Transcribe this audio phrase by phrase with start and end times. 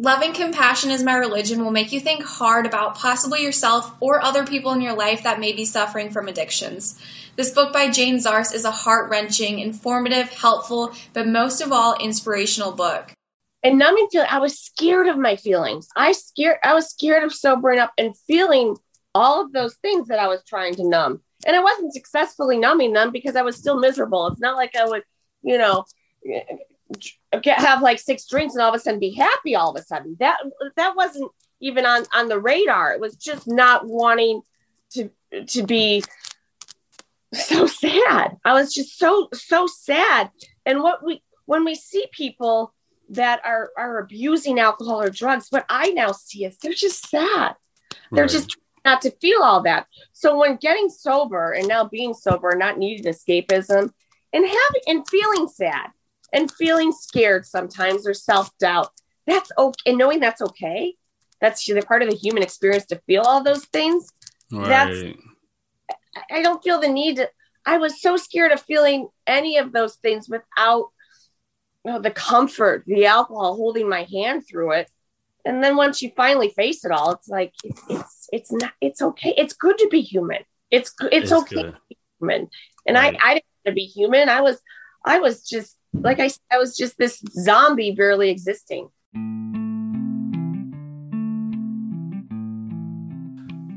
[0.00, 4.22] Love and compassion is my religion will make you think hard about possibly yourself or
[4.22, 7.00] other people in your life that may be suffering from addictions.
[7.34, 11.96] This book by Jane Zarse is a heart wrenching, informative, helpful, but most of all,
[11.96, 13.12] inspirational book.
[13.64, 15.88] And numbing feel I was scared of my feelings.
[15.96, 18.76] I scared I was scared of sobering up and feeling
[19.16, 21.22] all of those things that I was trying to numb.
[21.44, 24.28] And I wasn't successfully numbing them because I was still miserable.
[24.28, 25.02] It's not like I would,
[25.42, 25.84] you know,
[27.42, 29.84] get, have like six drinks and all of a sudden be happy all of a
[29.84, 30.16] sudden.
[30.20, 30.38] That
[30.76, 31.30] that wasn't
[31.60, 32.92] even on on the radar.
[32.92, 34.42] It was just not wanting
[34.92, 35.10] to
[35.48, 36.02] to be
[37.34, 38.36] so sad.
[38.44, 40.30] I was just so so sad.
[40.64, 42.74] And what we when we see people
[43.10, 47.54] that are are abusing alcohol or drugs, what I now see is they're just sad.
[48.12, 48.30] They're right.
[48.30, 49.86] just not to feel all that.
[50.12, 53.92] So when getting sober and now being sober, not needing escapism
[54.32, 55.88] and having and feeling sad,
[56.32, 58.90] and feeling scared sometimes or self doubt.
[59.26, 59.90] That's okay.
[59.90, 60.94] And knowing that's okay.
[61.40, 64.10] That's the part of the human experience to feel all those things.
[64.50, 64.68] Right.
[64.68, 65.18] That's,
[66.30, 67.30] I don't feel the need to,
[67.64, 70.86] I was so scared of feeling any of those things without
[71.84, 74.90] you know, the comfort, the alcohol holding my hand through it.
[75.44, 79.00] And then once you finally face it all, it's like, it's, it's, it's not, it's
[79.00, 79.32] okay.
[79.36, 80.42] It's good to be human.
[80.70, 81.72] It's, it's, it's okay good.
[81.72, 82.48] to be human.
[82.86, 83.16] And right.
[83.22, 84.28] I, I didn't want to be human.
[84.28, 84.60] I was,
[85.04, 88.88] I was just like I, I was just this zombie barely existing.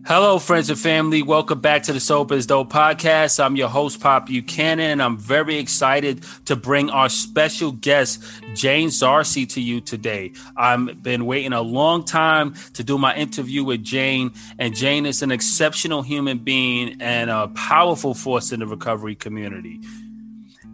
[0.03, 1.21] Hello, friends and family.
[1.21, 3.41] Welcome back to the Sober is Dope podcast.
[3.41, 8.21] I'm your host, Pop Buchanan, and I'm very excited to bring our special guest,
[8.53, 10.33] Jane Zarse, to you today.
[10.57, 15.21] I've been waiting a long time to do my interview with Jane, and Jane is
[15.21, 19.79] an exceptional human being and a powerful force in the recovery community.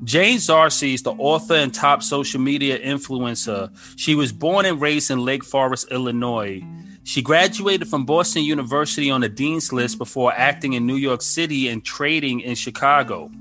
[0.03, 3.71] Jane Zarse is the author and top social media influencer.
[3.97, 6.63] She was born and raised in Lake Forest, Illinois.
[7.03, 11.67] She graduated from Boston University on the Dean's List before acting in New York City
[11.67, 13.31] and trading in Chicago.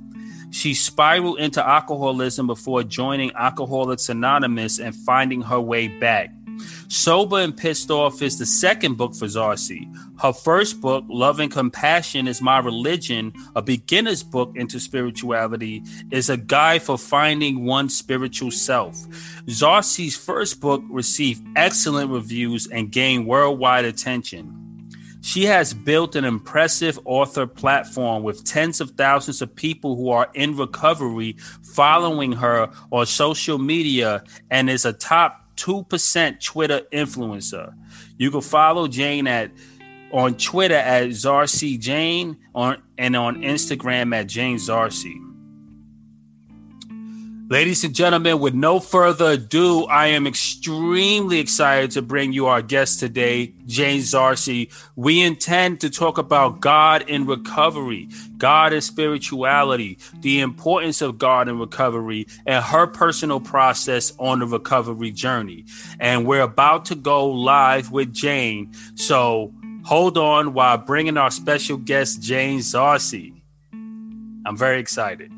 [0.50, 6.30] She spiraled into alcoholism before joining Alcoholics Anonymous and finding her way back.
[6.88, 9.78] Sober and Pissed Off is the second book for Zarse.
[10.20, 16.30] Her first book, Love and Compassion is My Religion, a beginner's book into spirituality, is
[16.30, 18.96] a guide for finding one's spiritual self.
[19.46, 24.62] Zarse's first book received excellent reviews and gained worldwide attention.
[25.26, 30.30] She has built an impressive author platform with tens of thousands of people who are
[30.34, 31.36] in recovery
[31.74, 37.74] following her on social media and is a top 2% Twitter influencer.
[38.18, 39.50] You can follow Jane at
[40.12, 45.25] on Twitter at Zarse Jane on and on Instagram at Jane Zarse.
[47.48, 52.60] Ladies and gentlemen, with no further ado, I am extremely excited to bring you our
[52.60, 54.68] guest today, Jane Zarse.
[54.96, 61.48] We intend to talk about God in recovery, God and spirituality, the importance of God
[61.48, 65.66] in recovery, and her personal process on the recovery journey.
[66.00, 68.72] And we're about to go live with Jane.
[68.96, 69.54] So
[69.84, 73.40] hold on while bringing our special guest, Jane Zarse.
[73.72, 75.35] I'm very excited.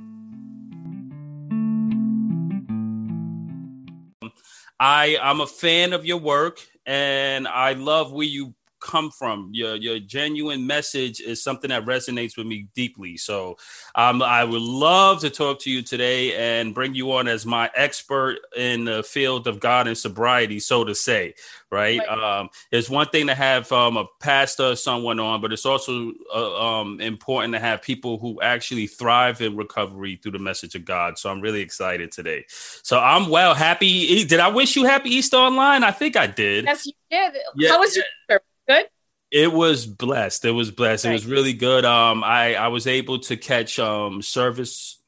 [4.81, 8.55] I I'm a fan of your work and I love where you
[8.88, 9.50] come from.
[9.53, 13.16] Your your genuine message is something that resonates with me deeply.
[13.16, 13.59] So
[13.94, 17.71] um, I would love to talk to you today and bring you on as my
[17.77, 21.34] expert in the field of God and sobriety, so to say.
[21.71, 21.98] Right?
[21.98, 22.09] right.
[22.09, 26.12] Um, it's one thing to have um, a pastor or someone on, but it's also
[26.34, 30.87] uh, um, important to have people who actually thrive in recovery through the message of
[30.87, 31.19] God.
[31.19, 32.47] So I'm really excited today.
[32.48, 34.25] So I'm well happy.
[34.25, 35.84] Did I wish you happy Easter online?
[35.84, 36.65] I think I did.
[36.65, 37.34] Yes, you did.
[37.54, 37.72] Yeah.
[37.72, 38.86] How was your good?
[39.30, 40.44] It was blessed.
[40.44, 41.04] It was blessed.
[41.04, 41.84] It was really good.
[41.84, 45.00] Um, I I was able to catch um service,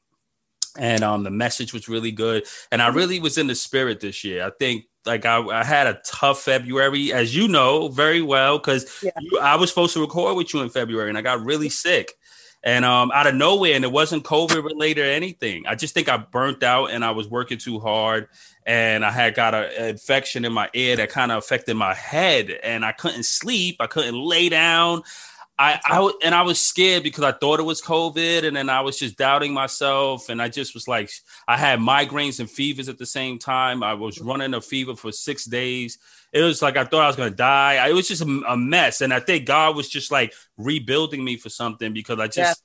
[0.77, 2.45] and um the message was really good.
[2.71, 2.97] And I mm-hmm.
[2.97, 4.45] really was in the spirit this year.
[4.45, 9.03] I think like I, I had a tough February, as you know very well, because
[9.03, 9.11] yeah.
[9.41, 12.13] I was supposed to record with you in February, and I got really sick.
[12.63, 15.65] And um, out of nowhere, and it wasn't COVID related or anything.
[15.65, 18.27] I just think I burnt out and I was working too hard
[18.65, 22.49] and I had got an infection in my ear that kind of affected my head,
[22.49, 23.77] and I couldn't sleep.
[23.79, 25.03] I couldn't lay down.
[25.61, 28.81] I, I and I was scared because I thought it was COVID, and then I
[28.81, 31.11] was just doubting myself, and I just was like,
[31.47, 33.83] I had migraines and fevers at the same time.
[33.83, 35.99] I was running a fever for six days.
[36.33, 37.87] It was like I thought I was gonna die.
[37.87, 41.37] It was just a, a mess, and I think God was just like rebuilding me
[41.37, 42.63] for something because I just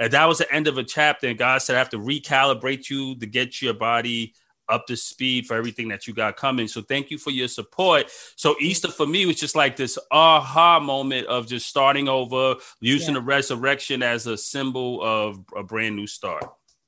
[0.00, 0.08] yeah.
[0.08, 3.16] that was the end of a chapter, and God said I have to recalibrate you
[3.16, 4.34] to get your body
[4.68, 6.68] up to speed for everything that you got coming.
[6.68, 8.10] So thank you for your support.
[8.36, 13.14] So Easter for me was just like this aha moment of just starting over, using
[13.14, 13.20] yeah.
[13.20, 16.44] the resurrection as a symbol of a brand new start.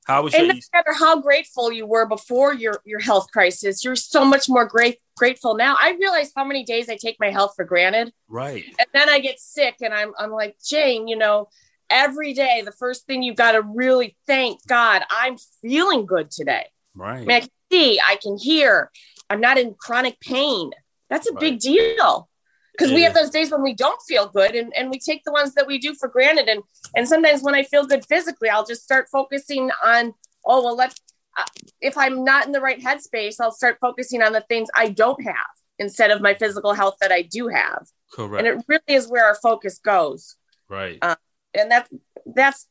[0.07, 3.97] How was and no matter how grateful you were before your your health crisis, you're
[3.97, 5.77] so much more great grateful now.
[5.81, 8.13] I realize how many days I take my health for granted.
[8.29, 8.65] Right.
[8.79, 11.49] And then I get sick and I'm I'm like, Jane, you know,
[11.89, 16.67] every day the first thing you've got to really thank God, I'm feeling good today.
[16.95, 17.17] Right.
[17.17, 18.91] I, mean, I can see, I can hear,
[19.29, 20.71] I'm not in chronic pain.
[21.11, 21.41] That's a right.
[21.41, 22.29] big deal.
[22.73, 25.31] Because we have those days when we don't feel good and, and we take the
[25.31, 26.49] ones that we do for granted.
[26.49, 26.65] And
[26.97, 30.15] and sometimes when i feel good physically i'll just start focusing on
[30.45, 31.01] oh well let's
[31.37, 31.45] uh,
[31.81, 35.23] if i'm not in the right headspace i'll start focusing on the things i don't
[35.23, 35.35] have
[35.79, 37.87] instead of my physical health that i do have.
[38.13, 40.37] Correct and it really is where our focus goes.
[40.69, 40.99] Right.
[41.03, 41.17] Uh,
[41.53, 41.91] and that's
[42.27, 42.69] that's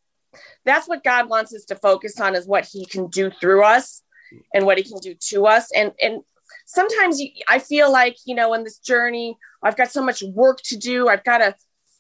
[0.66, 4.02] that's what god wants us to focus on is what he can do through us
[4.54, 6.22] and what he can do to us and and
[6.66, 10.78] sometimes I feel like, you know, in this journey, I've got so much work to
[10.78, 11.08] do.
[11.08, 11.56] I've got to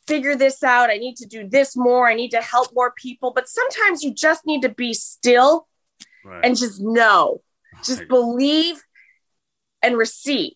[0.08, 0.90] figure this out.
[0.90, 2.08] I need to do this more.
[2.08, 3.32] I need to help more people.
[3.34, 5.68] But sometimes you just need to be still
[6.26, 6.44] right.
[6.44, 7.42] and just know,
[7.84, 8.10] just right.
[8.10, 8.82] believe
[9.82, 10.54] and receive.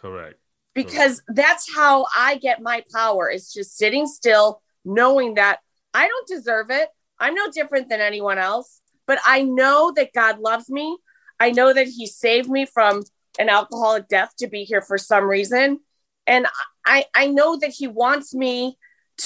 [0.00, 0.38] Correct.
[0.74, 1.36] Because Correct.
[1.36, 5.60] that's how I get my power is just sitting still, knowing that
[5.94, 6.88] I don't deserve it.
[7.18, 10.96] I'm no different than anyone else, but I know that God loves me.
[11.42, 13.02] I know that He saved me from
[13.38, 15.80] an alcoholic death to be here for some reason.
[16.26, 16.46] And
[16.86, 18.78] I, I know that he wants me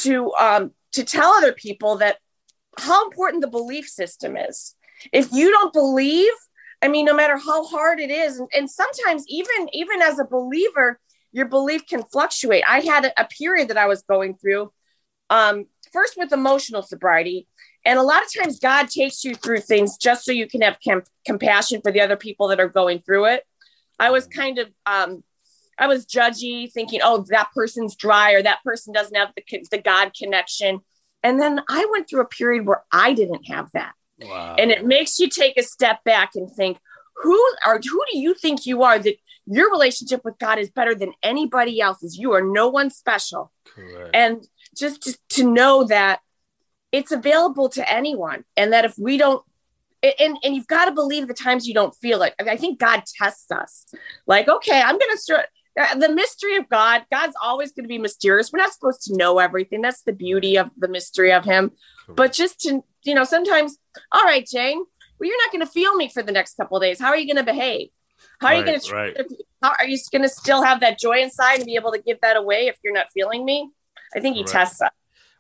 [0.02, 2.18] to um, to tell other people that
[2.78, 4.74] how important the belief system is.
[5.12, 6.32] If you don't believe,
[6.82, 10.24] I mean, no matter how hard it is, and, and sometimes even even as a
[10.24, 10.98] believer,
[11.32, 12.64] your belief can fluctuate.
[12.66, 14.72] I had a, a period that I was going through,
[15.28, 17.46] um, first with emotional sobriety,
[17.87, 20.77] and a lot of times God takes you through things just so you can have
[20.87, 23.44] com- compassion for the other people that are going through it.
[23.99, 25.23] I was kind of um,
[25.79, 29.79] I was judgy, thinking, oh, that person's dry or that person doesn't have the, the
[29.79, 30.81] God connection.
[31.23, 33.93] And then I went through a period where I didn't have that.
[34.21, 34.56] Wow.
[34.59, 36.79] And it makes you take a step back and think,
[37.17, 39.17] who are who do you think you are that
[39.47, 42.19] your relationship with God is better than anybody else's?
[42.19, 43.53] You are no one special.
[43.65, 44.11] Correct.
[44.15, 44.47] And
[44.77, 46.21] just to, to know that
[46.93, 49.43] it's available to anyone and that if we don't
[50.03, 52.35] and and you've got to believe the times you don't feel it.
[52.38, 53.87] I think God tests us.
[54.27, 55.47] Like, okay, I'm going to start
[55.81, 57.05] uh, the mystery of God.
[57.11, 58.53] God's always going to be mysterious.
[58.53, 59.83] We're not supposed to know everything.
[59.83, 61.73] That's the beauty of the mystery of Him.
[62.09, 63.79] But just to you know, sometimes,
[64.12, 64.85] all right, Jane.
[65.19, 67.00] Well, you're not going to feel me for the next couple days.
[67.00, 67.88] How are you going to behave?
[68.38, 68.94] How are right, you going to?
[68.94, 69.17] Right.
[69.62, 72.21] How are you going to still have that joy inside and be able to give
[72.21, 73.71] that away if you're not feeling me?
[74.15, 74.50] I think He right.
[74.50, 74.91] tests us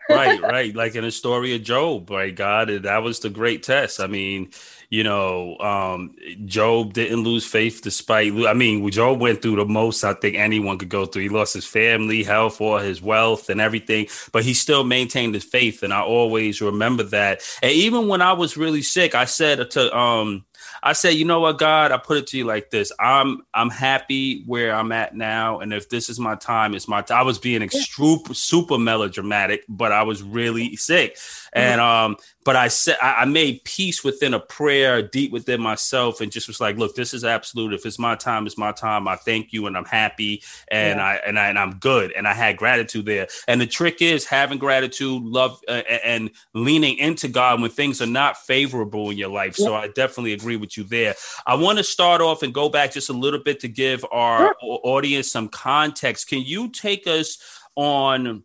[0.08, 0.74] right, right.
[0.74, 2.34] Like in the story of Job, right?
[2.34, 4.00] God, that was the great test.
[4.00, 4.50] I mean,
[4.88, 6.14] you know, um,
[6.44, 10.78] Job didn't lose faith despite, I mean, Job went through the most I think anyone
[10.78, 11.22] could go through.
[11.22, 15.44] He lost his family, health, or his wealth and everything, but he still maintained his
[15.44, 15.82] faith.
[15.82, 17.42] And I always remember that.
[17.62, 20.44] And even when I was really sick, I said to, um,
[20.82, 22.92] I said, you know what, God, I put it to you like this.
[23.00, 27.02] I'm I'm happy where I'm at now, and if this is my time, it's my
[27.02, 27.18] time.
[27.18, 31.16] I was being extreme, super melodramatic, but I was really sick,
[31.56, 36.30] and um, but I said I, made peace within a prayer, deep within myself, and
[36.30, 37.72] just was like, look, this is absolute.
[37.72, 39.08] If it's my time, it's my time.
[39.08, 41.04] I thank you, and I'm happy, and yeah.
[41.04, 43.26] I and I and I'm good, and I had gratitude there.
[43.48, 48.06] And the trick is having gratitude, love, uh, and leaning into God when things are
[48.06, 49.56] not favorable in your life.
[49.58, 49.64] Yeah.
[49.64, 51.14] So I definitely agree with you there.
[51.46, 54.54] I want to start off and go back just a little bit to give our
[54.60, 54.80] sure.
[54.84, 56.28] audience some context.
[56.28, 57.38] Can you take us
[57.76, 58.44] on?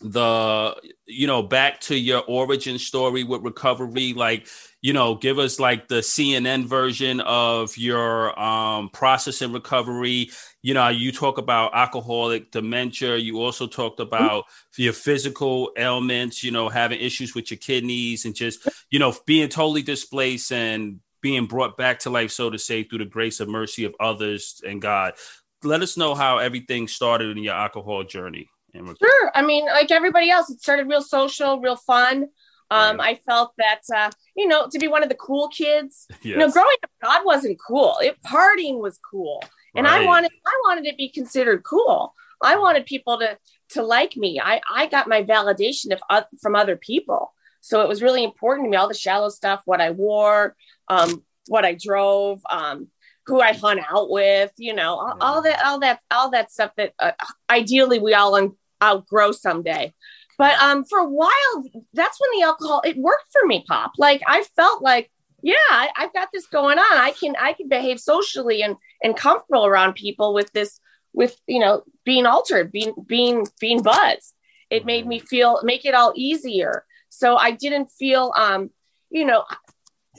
[0.00, 0.74] The
[1.06, 4.46] you know back to your origin story with recovery like
[4.80, 10.30] you know give us like the cnn version of your um process in recovery.
[10.62, 13.16] You know you talk about alcoholic dementia.
[13.16, 14.82] You also talked about mm-hmm.
[14.82, 19.48] your physical ailments you know having issues with your kidneys and just you know being
[19.48, 23.50] totally displaced and being brought back to life so to say through the grace and
[23.50, 25.14] mercy of others and god.
[25.62, 29.30] Let us know how everything started in your alcohol journey Sure.
[29.34, 32.28] I mean, like everybody else, it started real social, real fun.
[32.72, 33.16] Um, right.
[33.16, 36.18] I felt that, uh, you know, to be one of the cool kids, yes.
[36.22, 37.96] you know, growing up, God wasn't cool.
[38.00, 39.42] It partying was cool.
[39.74, 40.02] And right.
[40.02, 42.14] I wanted, I wanted to be considered cool.
[42.42, 43.36] I wanted people to,
[43.70, 44.40] to like me.
[44.42, 47.34] I, I got my validation of, uh, from other people.
[47.60, 50.56] So it was really important to me, all the shallow stuff, what I wore,
[50.88, 52.88] um, what I drove, um,
[53.26, 56.70] who I hung out with, you know, all, all that, all that, all that stuff
[56.76, 57.12] that uh,
[57.50, 59.94] ideally we all un- outgrow someday.
[60.38, 63.92] But um, for a while, that's when the alcohol it worked for me, Pop.
[63.98, 65.10] Like I felt like
[65.42, 66.98] yeah, I, have got this going on.
[66.98, 70.80] I can I can behave socially and and comfortable around people with this
[71.12, 74.34] with you know being altered, being being being buzz.
[74.70, 76.84] It made me feel make it all easier.
[77.08, 78.70] So I didn't feel um
[79.10, 79.44] you know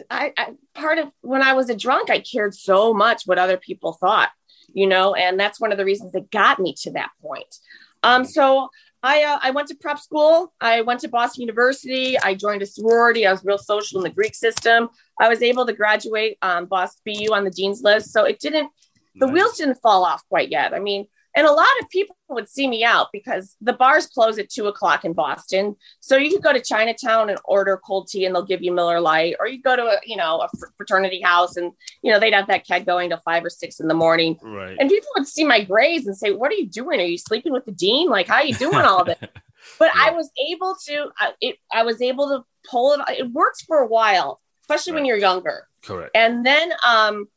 [0.10, 3.58] I, I part of when I was a drunk, I cared so much what other
[3.58, 4.30] people thought,
[4.74, 7.56] you know, and that's one of the reasons that got me to that point.
[8.04, 8.70] Um, so
[9.04, 10.54] I uh, I went to prep school.
[10.62, 12.20] I went to Boston University.
[12.20, 13.26] I joined a sorority.
[13.26, 14.90] I was real social in the Greek system.
[15.20, 18.12] I was able to graduate um, Boston BU on the dean's list.
[18.12, 18.70] So it didn't.
[19.16, 19.34] The nice.
[19.34, 20.74] wheels didn't fall off quite yet.
[20.74, 24.38] I mean, and a lot of people would see me out because the bars close
[24.38, 25.76] at two o'clock in Boston.
[26.00, 29.00] So you could go to Chinatown and order cold tea and they'll give you Miller
[29.00, 31.72] Lite, or you go to a, you know, a fraternity house and,
[32.02, 34.38] you know, they'd have that keg going till five or six in the morning.
[34.42, 34.76] Right.
[34.78, 37.00] And people would see my grays and say, what are you doing?
[37.00, 38.10] Are you sleeping with the dean?
[38.10, 39.18] Like, how are you doing all it?
[39.78, 40.06] But yeah.
[40.08, 43.02] I was able to, uh, it, I was able to pull it.
[43.20, 44.98] It works for a while, especially right.
[44.98, 45.68] when you're younger.
[45.84, 46.12] Correct.
[46.16, 47.28] And then, um,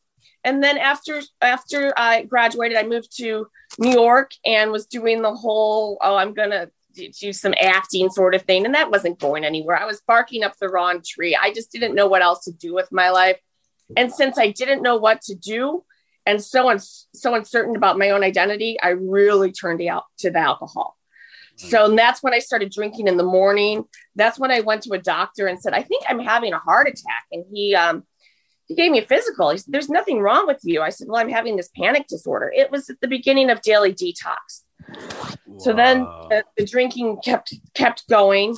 [0.44, 3.46] and then after after I graduated, I moved to
[3.78, 6.70] New York and was doing the whole oh I'm gonna
[7.20, 9.76] do some acting sort of thing, and that wasn't going anywhere.
[9.76, 11.36] I was barking up the wrong tree.
[11.40, 13.38] I just didn't know what else to do with my life,
[13.96, 15.84] and since I didn't know what to do,
[16.26, 20.38] and so un- so uncertain about my own identity, I really turned out to the
[20.38, 20.96] alcohol.
[21.56, 23.84] So that's when I started drinking in the morning.
[24.16, 26.88] That's when I went to a doctor and said, I think I'm having a heart
[26.88, 27.26] attack.
[27.30, 28.04] And he um,
[28.66, 29.50] he gave me a physical.
[29.50, 30.82] He said, There's nothing wrong with you.
[30.82, 32.52] I said, Well, I'm having this panic disorder.
[32.54, 34.62] It was at the beginning of daily detox.
[34.88, 35.58] Wow.
[35.58, 38.56] So then the, the, drinking kept kept going.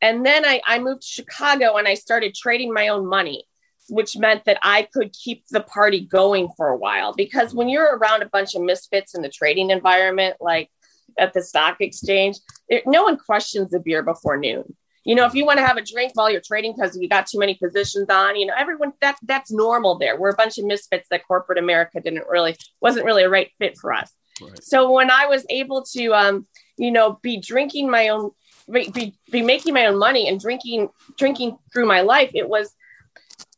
[0.00, 3.44] And then I, I moved to Chicago and I started trading my own money,
[3.88, 7.12] which meant that I could keep the party going for a while.
[7.14, 10.70] Because when you're around a bunch of misfits in the trading environment, like
[11.18, 12.36] at the stock exchange,
[12.68, 15.76] it, no one questions the beer before noon you know, if you want to have
[15.76, 18.92] a drink while you're trading because you got too many positions on, you know, everyone
[19.00, 20.18] that that's normal there.
[20.18, 23.78] We're a bunch of misfits that corporate America didn't really wasn't really a right fit
[23.78, 24.12] for us.
[24.40, 24.62] Right.
[24.62, 28.30] So when I was able to, um, you know, be drinking my own,
[28.70, 32.74] be, be making my own money and drinking drinking through my life, it was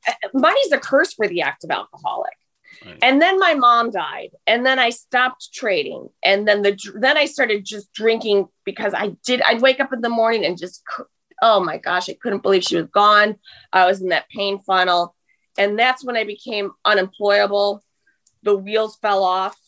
[0.09, 2.33] uh, money's a curse for the active alcoholic.
[2.85, 2.99] Right.
[3.03, 7.27] And then my mom died, and then I stopped trading, and then the then I
[7.27, 9.43] started just drinking because I did.
[9.43, 10.83] I'd wake up in the morning and just
[11.43, 13.37] oh my gosh, I couldn't believe she was gone.
[13.73, 15.15] I was in that pain funnel.
[15.59, 17.83] And that's when I became unemployable.
[18.43, 19.59] The wheels fell off.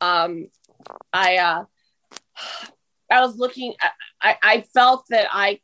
[0.00, 0.46] Um,
[1.12, 1.64] I, uh,
[3.10, 3.74] I was looking,
[4.20, 5.60] I, I felt that I,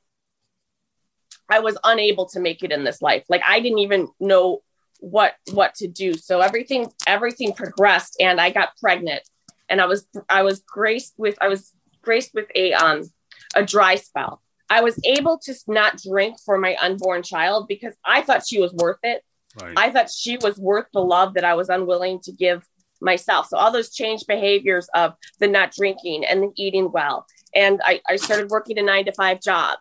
[1.48, 3.24] I was unable to make it in this life.
[3.28, 4.62] Like I didn't even know
[5.00, 6.14] what, what to do.
[6.14, 9.22] So everything, everything progressed and I got pregnant
[9.68, 13.10] and I was, I was graced with, I was graced with a, um,
[13.54, 14.40] a dry spell
[14.72, 18.72] I was able to not drink for my unborn child because I thought she was
[18.72, 19.22] worth it.
[19.60, 19.74] Right.
[19.76, 22.66] I thought she was worth the love that I was unwilling to give
[22.98, 23.48] myself.
[23.48, 27.26] So all those changed behaviors of the not drinking and the eating well.
[27.54, 29.78] And I, I started working a nine to five job.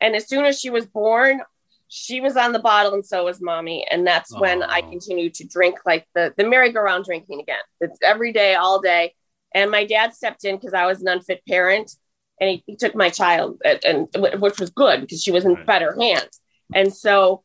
[0.00, 1.42] And as soon as she was born,
[1.88, 3.86] she was on the bottle and so was mommy.
[3.90, 7.60] And that's when I continued to drink like the, the merry-go-round drinking again.
[7.82, 9.12] It's every day, all day.
[9.54, 11.94] And my dad stepped in because I was an unfit parent
[12.40, 15.54] and he, he took my child, and, and, which was good because she was in
[15.54, 15.66] right.
[15.66, 16.40] better hands.
[16.74, 17.44] And so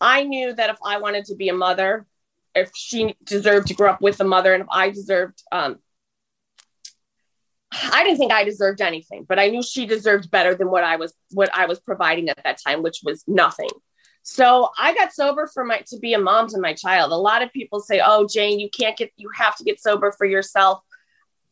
[0.00, 2.06] I knew that if I wanted to be a mother,
[2.54, 5.78] if she deserved to grow up with a mother, and if I deserved, um,
[7.72, 10.96] I didn't think I deserved anything, but I knew she deserved better than what I
[10.96, 13.68] was what I was providing at that time, which was nothing.
[14.22, 17.12] So I got sober for my to be a mom to my child.
[17.12, 20.12] A lot of people say, "Oh, Jane, you can't get you have to get sober
[20.12, 20.80] for yourself."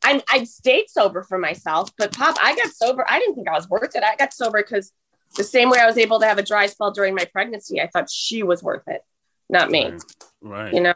[0.05, 3.05] I, I stayed sober for myself, but Pop, I got sober.
[3.09, 4.05] I didn't think I was worth it.
[4.05, 4.93] I got sober because
[5.37, 7.89] the same way I was able to have a dry spell during my pregnancy, I
[7.89, 9.03] thought she was worth it,
[9.49, 9.87] not me.
[9.87, 10.03] Right.
[10.43, 10.75] right.
[10.75, 10.95] You know,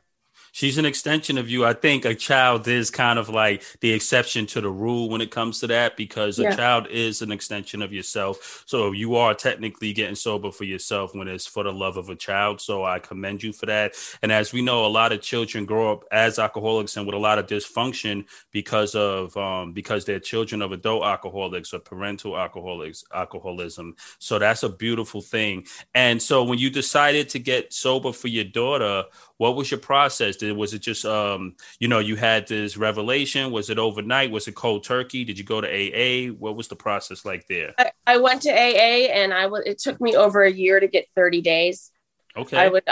[0.53, 1.65] she's an extension of you.
[1.65, 5.31] I think a child is kind of like the exception to the rule when it
[5.31, 6.53] comes to that because yeah.
[6.53, 8.65] a child is an extension of yourself.
[8.67, 12.17] So you are technically getting sober for yourself when it's for the love of a
[12.17, 12.61] child.
[12.61, 13.95] So I commend you for that.
[14.23, 17.19] And as we know, a lot of children grow up as alcoholics and with a
[17.19, 23.05] lot of dysfunction because of um, because they're children of adult alcoholics or parental alcoholics
[23.15, 23.95] alcoholism.
[24.19, 25.67] So that's a beautiful thing.
[25.95, 29.05] And so when you decided to get sober for your daughter,
[29.39, 30.37] what was your process?
[30.37, 33.51] Did was it just um, you know, you had this revelation?
[33.51, 34.31] Was it overnight?
[34.31, 35.25] Was it cold turkey?
[35.25, 36.33] Did you go to AA?
[36.33, 37.75] What was the process like there?
[37.79, 40.89] I, I went to AA and I was it took me over a year to
[40.89, 41.91] get 30 days.
[42.37, 42.57] Okay.
[42.59, 42.85] I would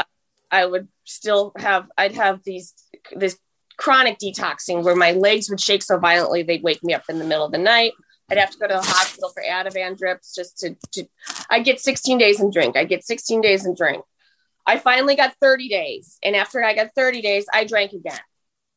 [0.51, 2.75] I would still have I'd have these
[3.15, 3.39] this
[3.77, 7.25] chronic detoxing where my legs would shake so violently they'd wake me up in the
[7.25, 7.93] middle of the night.
[8.31, 11.07] I'd have to go to the hospital for Ativan drips just to, to
[11.51, 12.77] I get 16 days and drink.
[12.77, 14.05] I get 16 days and drink.
[14.67, 16.19] I finally got 30 days.
[16.23, 18.19] And after I got 30 days, I drank again.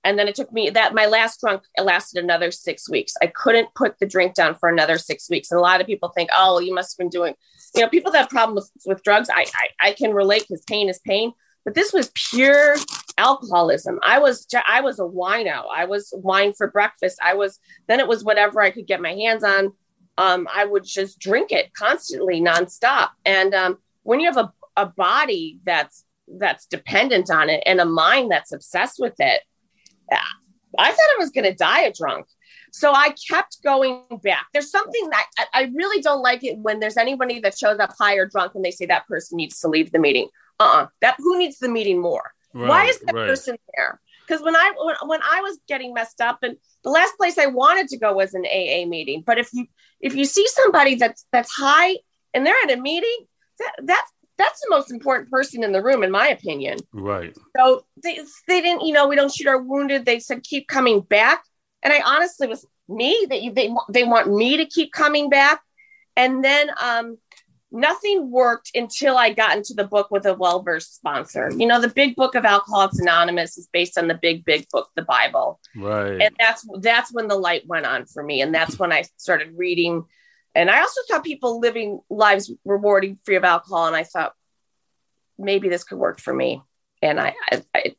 [0.03, 3.13] And then it took me that my last drunk lasted another six weeks.
[3.21, 5.51] I couldn't put the drink down for another six weeks.
[5.51, 7.33] And a lot of people think, oh, you must have been doing,
[7.75, 9.29] you know, people that have problems with, with drugs.
[9.29, 11.33] I, I, I can relate because pain is pain.
[11.65, 12.77] But this was pure
[13.17, 13.99] alcoholism.
[14.01, 15.65] I was I was a wino.
[15.71, 17.19] I was wine for breakfast.
[17.21, 19.73] I was then it was whatever I could get my hands on.
[20.17, 23.09] Um, I would just drink it constantly, nonstop.
[23.25, 27.85] And um, when you have a, a body that's that's dependent on it and a
[27.85, 29.41] mind that's obsessed with it,
[30.77, 32.27] I thought I was going to die a drunk.
[32.71, 34.45] So I kept going back.
[34.53, 38.15] There's something that I, really don't like it when there's anybody that shows up high
[38.15, 40.27] or drunk and they say that person needs to leave the meeting.
[40.59, 40.87] Uh-uh.
[41.01, 42.31] That who needs the meeting more?
[42.53, 43.27] Right, Why is that right.
[43.27, 43.99] person there?
[44.27, 47.47] Because when I when, when I was getting messed up and the last place I
[47.47, 49.23] wanted to go was an AA meeting.
[49.25, 49.65] But if you
[49.99, 51.97] if you see somebody that's that's high
[52.33, 53.25] and they're at a meeting,
[53.57, 56.79] that that's that's the most important person in the room, in my opinion.
[56.93, 57.37] Right.
[57.55, 60.05] So they, they didn't, you know, we don't shoot our wounded.
[60.05, 61.43] They said keep coming back,
[61.83, 65.61] and I honestly was me that you, they they want me to keep coming back,
[66.15, 67.17] and then um,
[67.71, 71.51] nothing worked until I got into the book with a well versed sponsor.
[71.55, 74.89] You know, the big book of Alcoholics Anonymous is based on the big, big book,
[74.95, 75.59] the Bible.
[75.75, 76.21] Right.
[76.21, 78.41] And that's that's when the light went on for me.
[78.41, 80.05] And that's when I started reading.
[80.55, 83.87] And I also saw people living lives rewarding free of alcohol.
[83.87, 84.33] And I thought
[85.37, 86.61] maybe this could work for me.
[87.01, 87.95] And I, I, I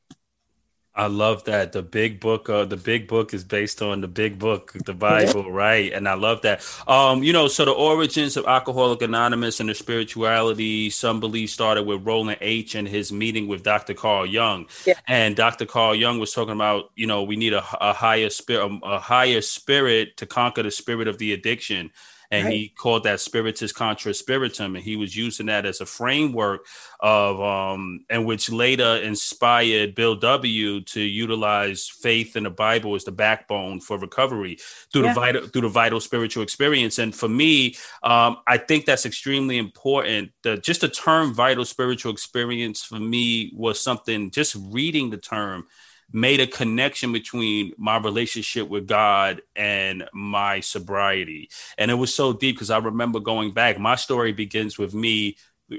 [0.93, 2.51] I love that the big book.
[2.51, 5.93] Uh, the big book is based on the big book, the Bible, right?
[5.93, 6.63] And I love that.
[6.87, 11.85] Um, you know, so the origins of Alcoholic Anonymous and the spirituality, some believe started
[11.85, 12.75] with Rowland H.
[12.75, 13.95] and his meeting with Dr.
[13.95, 14.67] Carl Jung.
[14.85, 14.95] Yeah.
[15.07, 15.65] And Dr.
[15.65, 18.99] Carl Jung was talking about, you know, we need a, a higher spirit, a, a
[18.99, 21.93] higher spirit to conquer the spirit of the addiction
[22.31, 22.53] and right.
[22.53, 26.67] he called that spiritus contra spiritum and he was using that as a framework
[27.01, 33.05] of um and which later inspired bill w to utilize faith in the bible as
[33.05, 34.57] the backbone for recovery
[34.93, 35.13] through yeah.
[35.13, 39.59] the vital through the vital spiritual experience and for me um i think that's extremely
[39.59, 45.17] important the just the term vital spiritual experience for me was something just reading the
[45.17, 45.67] term
[46.13, 51.51] made a connection between my relationship with God and my sobriety.
[51.79, 53.79] And it was so deep because I remember going back.
[53.79, 55.37] My story begins with me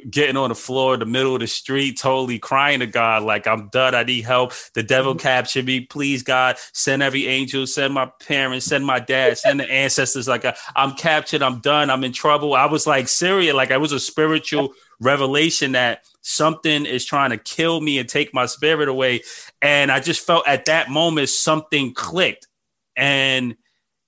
[0.10, 3.46] getting on the floor in the middle of the street, totally crying to God, like,
[3.48, 3.94] I'm done.
[3.94, 4.54] I need help.
[4.74, 5.20] The devil mm-hmm.
[5.20, 5.82] captured me.
[5.82, 10.28] Please, God, send every angel, send my parents, send my dad, send the ancestors.
[10.28, 11.42] Like, I'm captured.
[11.42, 11.90] I'm done.
[11.90, 12.54] I'm in trouble.
[12.54, 13.54] I was like, serious.
[13.54, 18.34] Like, I was a spiritual revelation that something is trying to kill me and take
[18.34, 19.22] my spirit away.
[19.62, 22.48] And I just felt at that moment something clicked.
[22.96, 23.56] And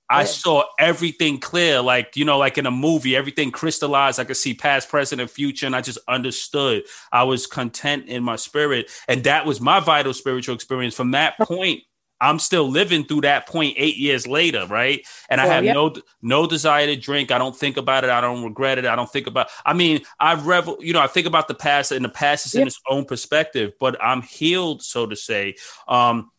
[0.10, 0.28] I yeah.
[0.28, 4.20] saw everything clear, like, you know, like in a movie, everything crystallized.
[4.20, 5.66] I could see past, present, and future.
[5.66, 6.84] And I just understood.
[7.12, 8.92] I was content in my spirit.
[9.08, 10.96] And that was my vital spiritual experience.
[10.96, 11.84] From that point,
[12.24, 15.06] I'm still living through that point eight years later, right?
[15.30, 15.74] And I well, have yeah.
[15.74, 17.32] no no desire to drink.
[17.32, 18.10] I don't think about it.
[18.10, 18.86] I don't regret it.
[18.86, 19.50] I don't think about.
[19.66, 20.78] I mean, I've revel.
[20.80, 23.74] You know, I think about the past, and the past is in its own perspective.
[23.80, 25.56] But I'm healed, so to say.
[25.88, 26.32] Um,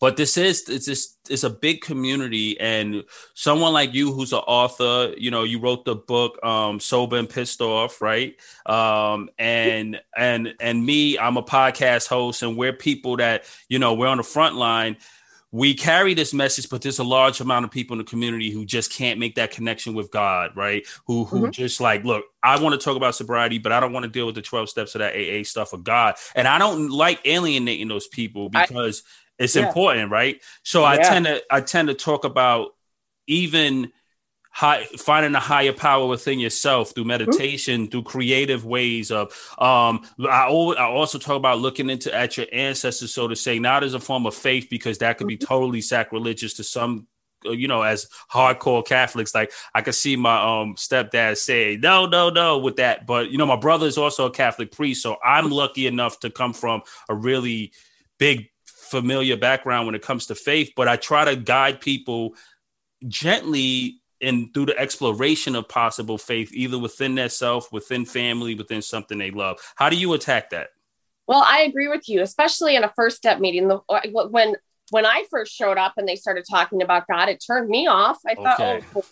[0.00, 4.40] but this is it's just it's a big community and someone like you who's an
[4.40, 8.36] author you know you wrote the book um sober and pissed off right
[8.66, 13.94] um and and and me i'm a podcast host and we're people that you know
[13.94, 14.96] we're on the front line
[15.52, 18.64] we carry this message, but there's a large amount of people in the community who
[18.64, 20.86] just can't make that connection with God, right?
[21.06, 21.50] Who who mm-hmm.
[21.50, 24.26] just like, look, I want to talk about sobriety, but I don't want to deal
[24.26, 26.14] with the 12 steps of that AA stuff of God.
[26.36, 29.10] And I don't like alienating those people because I,
[29.40, 29.66] it's yeah.
[29.66, 30.40] important, right?
[30.62, 30.84] So.
[30.84, 32.74] I tend to I tend to talk about
[33.26, 33.92] even
[34.50, 37.90] high, finding a higher power within yourself through meditation, mm-hmm.
[37.90, 39.28] through creative ways of.
[39.58, 43.58] Um, I, always, I also talk about looking into at your ancestors, so to say,
[43.58, 45.46] not as a form of faith because that could be mm-hmm.
[45.46, 47.06] totally sacrilegious to some
[47.46, 52.04] uh, you know, as hardcore Catholics, like I could see my um stepdad say, no,
[52.04, 53.06] no, no, with that.
[53.06, 56.30] But you know, my brother is also a Catholic priest, so I'm lucky enough to
[56.30, 57.72] come from a really
[58.18, 58.50] big
[58.90, 62.34] familiar background when it comes to faith, but I try to guide people
[63.06, 68.82] gently and through the exploration of possible faith, either within their self, within family, within
[68.82, 69.58] something they love.
[69.76, 70.68] How do you attack that?
[71.26, 73.68] Well, I agree with you, especially in a first step meeting.
[73.68, 74.00] The, uh,
[74.30, 74.56] when
[74.90, 78.18] when I first showed up and they started talking about God, it turned me off.
[78.26, 79.04] I thought, oh,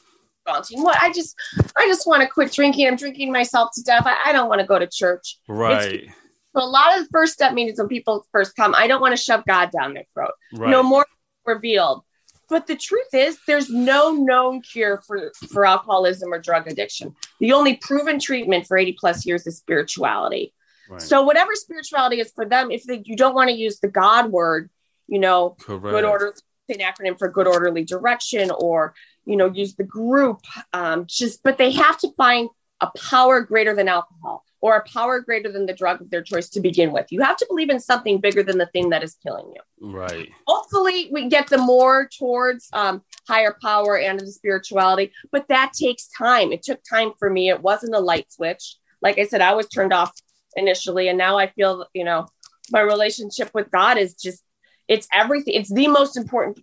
[0.44, 0.82] daunting.
[0.82, 1.00] What?
[1.00, 1.36] I just,
[1.76, 2.88] I just want to quit drinking.
[2.88, 4.04] I'm drinking myself to death.
[4.04, 5.38] I, I don't want to go to church.
[5.46, 5.92] Right.
[5.92, 6.12] It's,
[6.58, 9.16] so a lot of the first step meetings when people first come, I don't want
[9.16, 10.32] to shove God down their throat.
[10.52, 10.70] Right.
[10.70, 11.06] No more
[11.46, 12.02] revealed.
[12.48, 17.14] But the truth is, there's no known cure for, for alcoholism or drug addiction.
[17.40, 20.54] The only proven treatment for 80 plus years is spirituality.
[20.88, 21.02] Right.
[21.02, 24.32] So whatever spirituality is for them, if they, you don't want to use the God
[24.32, 24.70] word,
[25.06, 25.82] you know, Correct.
[25.82, 26.34] good order,
[26.70, 28.94] an acronym for good orderly direction, or
[29.26, 30.40] you know, use the group.
[30.72, 32.48] Um, just, but they have to find
[32.80, 36.48] a power greater than alcohol or a power greater than the drug of their choice
[36.50, 37.06] to begin with.
[37.10, 39.90] You have to believe in something bigger than the thing that is killing you.
[39.92, 40.28] Right.
[40.46, 46.08] Hopefully, we get them more towards um, higher power and the spirituality, but that takes
[46.08, 46.52] time.
[46.52, 47.50] It took time for me.
[47.50, 48.76] It wasn't a light switch.
[49.00, 50.12] Like I said, I was turned off
[50.56, 52.26] initially, and now I feel, you know,
[52.70, 54.42] my relationship with God is just,
[54.88, 55.54] it's everything.
[55.54, 56.60] It's the most important.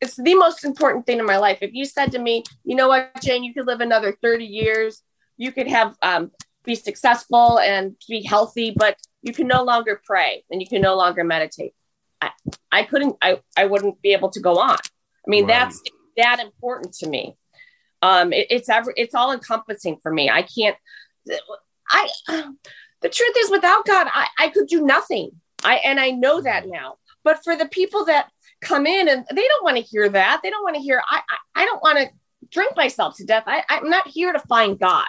[0.00, 1.58] It's the most important thing in my life.
[1.60, 5.02] If you said to me, you know what, Jane, you could live another 30 years,
[5.36, 6.30] you could have um,
[6.64, 10.96] be successful and be healthy, but you can no longer pray and you can no
[10.96, 11.74] longer meditate.
[12.20, 12.30] I,
[12.70, 14.76] I couldn't, I, I wouldn't be able to go on.
[14.78, 15.60] I mean, right.
[15.60, 15.82] that's
[16.16, 17.36] that important to me.
[18.02, 20.30] Um, it, it's ever, it's all encompassing for me.
[20.30, 20.76] I can't,
[21.90, 22.08] I,
[23.00, 25.30] the truth is without God, I, I could do nothing.
[25.64, 29.46] I, and I know that now, but for the people that come in and they
[29.48, 31.98] don't want to hear that, they don't want to hear, I, I, I don't want
[31.98, 32.08] to
[32.50, 33.44] drink myself to death.
[33.46, 35.06] I, I'm not here to find God.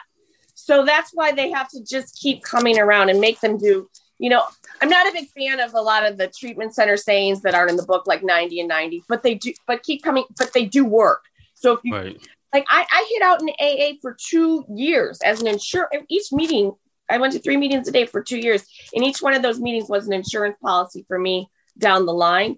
[0.61, 4.29] So that's why they have to just keep coming around and make them do, you
[4.29, 4.43] know,
[4.81, 7.71] I'm not a big fan of a lot of the treatment center sayings that aren't
[7.71, 10.65] in the book, like 90 and 90, but they do, but keep coming, but they
[10.65, 11.23] do work.
[11.53, 12.27] So if you, right.
[12.53, 16.73] like, I, I hit out in AA for two years as an insurance, each meeting,
[17.09, 18.65] I went to three meetings a day for two years.
[18.93, 22.57] And each one of those meetings was an insurance policy for me down the line.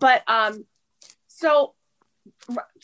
[0.00, 0.64] But, um,
[1.28, 1.74] so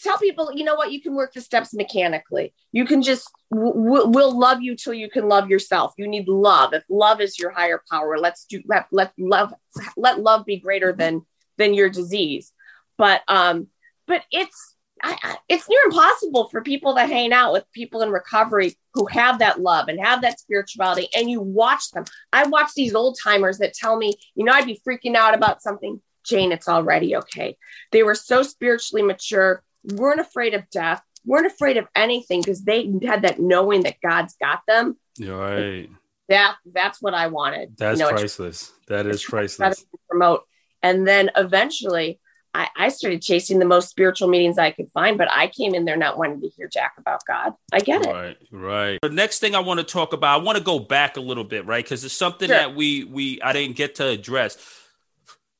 [0.03, 2.55] tell people, you know what, you can work the steps mechanically.
[2.73, 5.94] You can just, we'll, we'll love you till you can love yourself.
[5.99, 6.73] You need love.
[6.75, 9.53] If love is your higher power, let's do, let, let love,
[9.97, 11.23] let love be greater than,
[11.57, 12.53] than your disease.
[12.97, 13.68] But, um,
[14.07, 18.77] but it's, I, it's near impossible for people to hang out with people in recovery
[18.94, 22.05] who have that love and have that spirituality and you watch them.
[22.33, 25.62] I watch these old timers that tell me, you know, I'd be freaking out about
[25.62, 27.57] something Jane, it's already okay.
[27.93, 32.93] They were so spiritually mature, weren't afraid of death, weren't afraid of anything because they
[33.05, 34.97] had that knowing that God's got them.
[35.21, 35.88] Right.
[36.29, 37.77] That that's what I wanted.
[37.79, 38.73] That's you know, priceless.
[38.88, 39.85] That is priceless.
[40.09, 40.45] Promote.
[40.83, 42.21] And then eventually
[42.55, 45.85] I, I, started chasing the most spiritual meetings I could find, but I came in
[45.85, 47.53] there not wanting to hear Jack about God.
[47.73, 48.12] I get it.
[48.12, 48.99] Right, right.
[49.03, 51.45] The next thing I want to talk about, I want to go back a little
[51.45, 51.85] bit, right?
[51.85, 52.57] Because it's something sure.
[52.57, 54.57] that we we I didn't get to address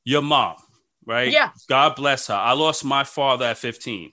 [0.09, 0.55] your mom,
[1.05, 1.31] right?
[1.31, 1.51] Yeah.
[1.67, 2.33] God bless her.
[2.33, 4.11] I lost my father at 15.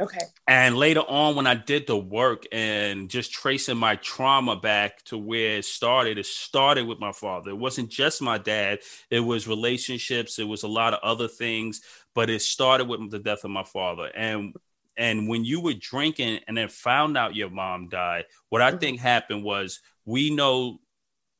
[0.00, 0.18] Okay.
[0.48, 5.18] And later on, when I did the work and just tracing my trauma back to
[5.18, 7.50] where it started, it started with my father.
[7.50, 8.80] It wasn't just my dad,
[9.10, 11.82] it was relationships, it was a lot of other things,
[12.14, 14.10] but it started with the death of my father.
[14.16, 14.54] And
[14.96, 18.78] and when you were drinking and then found out your mom died, what I mm-hmm.
[18.78, 20.78] think happened was we know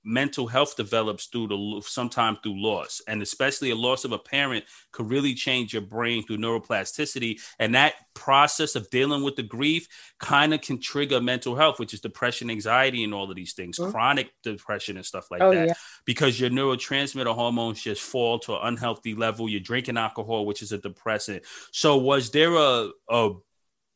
[0.05, 3.01] mental health develops through the sometimes through loss.
[3.09, 7.40] And especially a loss of a parent could really change your brain through neuroplasticity.
[7.59, 9.88] And that process of dealing with the grief
[10.19, 13.79] kind of can trigger mental health which is depression anxiety and all of these things
[13.79, 13.90] mm-hmm.
[13.90, 15.69] chronic depression and stuff like oh, that.
[15.69, 15.75] yeah.
[16.05, 19.49] because your neurotransmitter hormones just fall to an unhealthy level.
[19.49, 21.43] You're drinking alcohol which is a depressant.
[21.73, 23.31] So was there a, a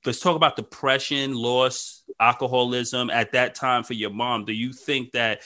[0.04, 4.44] let's talk about depression loss alcoholism at that time for your mom.
[4.44, 5.40] Do you think that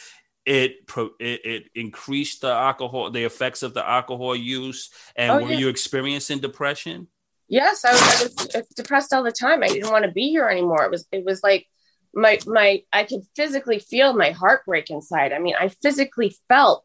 [0.45, 0.77] it,
[1.21, 5.59] it it increased the alcohol the effects of the alcohol use and oh, were yeah.
[5.59, 7.07] you experiencing depression
[7.49, 10.31] yes I was, I was uh, depressed all the time i didn't want to be
[10.31, 11.67] here anymore it was it was like
[12.15, 16.85] my my i could physically feel my heart break inside i mean i physically felt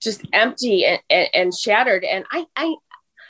[0.00, 2.74] just empty and, and, and shattered and i i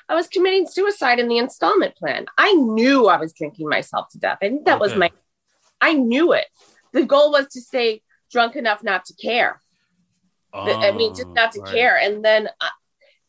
[0.09, 2.27] I was committing suicide in the installment plan.
[2.37, 4.38] I knew I was drinking myself to death.
[4.42, 4.81] I think that okay.
[4.81, 5.12] was my,
[5.81, 6.46] I knew it.
[6.92, 9.61] The goal was to stay drunk enough not to care.
[10.53, 11.73] Oh, I mean, just not to right.
[11.73, 11.99] care.
[11.99, 12.71] And then, I,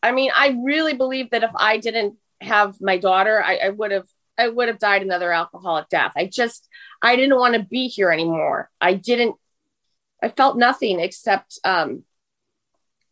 [0.03, 3.91] I, mean, I really believe that if I didn't have my daughter, I, I would
[3.91, 6.13] have, I would have died another alcoholic death.
[6.15, 6.67] I just,
[7.01, 8.69] I didn't want to be here anymore.
[8.79, 9.35] I didn't,
[10.23, 12.03] I felt nothing except um,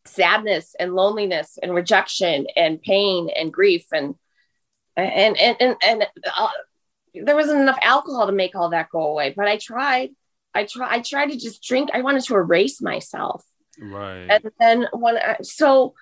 [0.05, 4.15] sadness and loneliness and rejection and pain and grief and
[4.95, 6.47] and and and, and uh,
[7.13, 9.33] there wasn't enough alcohol to make all that go away.
[9.35, 10.11] But I tried.
[10.53, 11.89] I try I tried to just drink.
[11.93, 13.45] I wanted to erase myself.
[13.79, 14.27] Right.
[14.29, 15.93] And then when I, so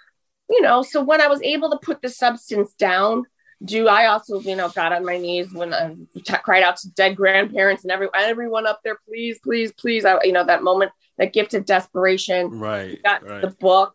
[0.50, 3.26] you know, so when I was able to put the substance down,
[3.64, 6.92] do I also, you know, got on my knees when I t- cried out to
[6.92, 10.06] dead grandparents and every everyone up there, please, please, please.
[10.06, 12.50] I, you know, that moment, that gift of desperation.
[12.52, 13.02] Right.
[13.04, 13.42] Got right.
[13.42, 13.94] the book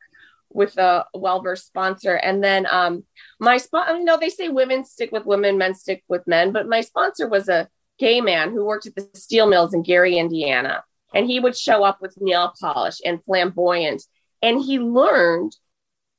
[0.50, 3.04] with a well-versed sponsor, and then um,
[3.40, 3.96] my sponsor.
[3.96, 7.28] You know, they say women stick with women, men stick with men, but my sponsor
[7.28, 10.84] was a gay man who worked at the steel mills in Gary, Indiana.
[11.14, 14.02] And he would show up with nail polish and flamboyant
[14.42, 15.56] and he learned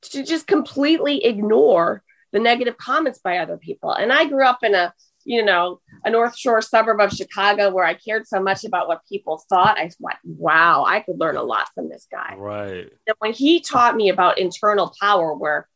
[0.04, 3.92] to just completely ignore the negative comments by other people.
[3.92, 4.94] And I grew up in a,
[5.26, 9.02] you know, a North Shore suburb of Chicago where I cared so much about what
[9.08, 9.78] people thought.
[9.78, 12.36] I thought, wow, I could learn a lot from this guy.
[12.36, 12.90] Right.
[13.08, 15.68] And when he taught me about internal power, where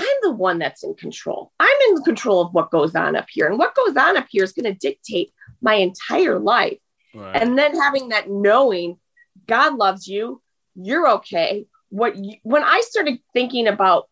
[0.00, 3.46] I'm the one that's in control, I'm in control of what goes on up here.
[3.46, 6.78] And what goes on up here is going to dictate my entire life.
[7.14, 7.36] Right.
[7.40, 8.98] And then having that knowing
[9.46, 10.40] God loves you,
[10.74, 11.66] you're okay.
[11.90, 14.08] What you, when I started thinking about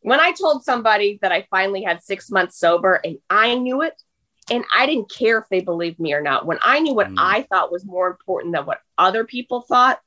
[0.00, 3.94] when I told somebody that I finally had six months sober and I knew it,
[4.50, 6.44] and I didn't care if they believed me or not.
[6.44, 7.16] When I knew what mm.
[7.18, 9.98] I thought was more important than what other people thought,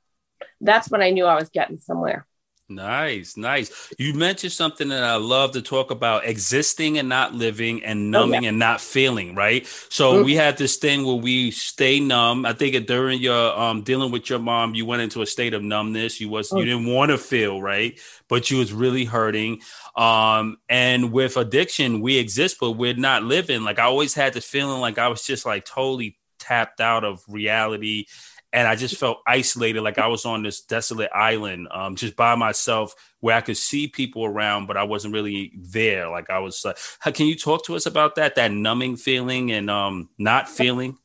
[0.61, 2.27] that's when I knew I was getting somewhere.
[2.69, 3.93] Nice, nice.
[3.97, 8.39] You mentioned something that I love to talk about existing and not living and numbing
[8.39, 8.49] oh, yeah.
[8.49, 9.65] and not feeling, right?
[9.87, 10.25] So mm-hmm.
[10.25, 12.45] we had this thing where we stay numb.
[12.45, 15.63] I think during your um dealing with your mom, you went into a state of
[15.63, 16.19] numbness.
[16.19, 16.57] You was oh.
[16.57, 17.97] you didn't want to feel, right?
[18.27, 19.61] But you was really hurting.
[19.95, 23.63] Um, and with addiction, we exist, but we're not living.
[23.63, 27.23] Like I always had this feeling like I was just like totally tapped out of
[27.29, 28.07] reality
[28.53, 32.35] and I just felt isolated, like I was on this desolate island, um, just by
[32.35, 36.09] myself, where I could see people around, but I wasn't really there.
[36.09, 36.63] Like I was.
[36.65, 36.73] Uh,
[37.11, 38.35] can you talk to us about that?
[38.35, 40.97] That numbing feeling and um, not feeling.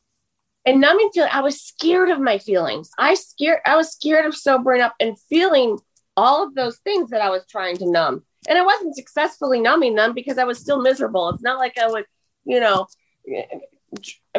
[0.65, 2.91] And numbing feeling, I was scared of my feelings.
[2.97, 3.61] I scared.
[3.67, 5.79] I was scared of sobering up and feeling
[6.17, 9.97] all of those things that I was trying to numb, and I wasn't successfully numbing
[9.97, 11.31] them because I was still miserable.
[11.31, 12.05] It's not like I would,
[12.45, 12.87] you know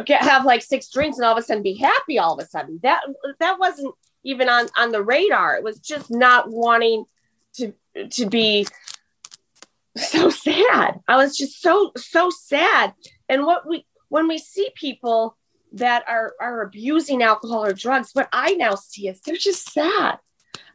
[0.05, 2.47] get, have like six drinks and all of a sudden be happy all of a
[2.47, 2.79] sudden.
[2.83, 3.01] That
[3.39, 5.55] that wasn't even on on the radar.
[5.55, 7.05] It was just not wanting
[7.55, 7.73] to
[8.11, 8.67] to be
[9.97, 10.99] so sad.
[11.07, 12.93] I was just so so sad.
[13.29, 15.37] And what we when we see people
[15.73, 20.19] that are are abusing alcohol or drugs, what I now see is they're just sad.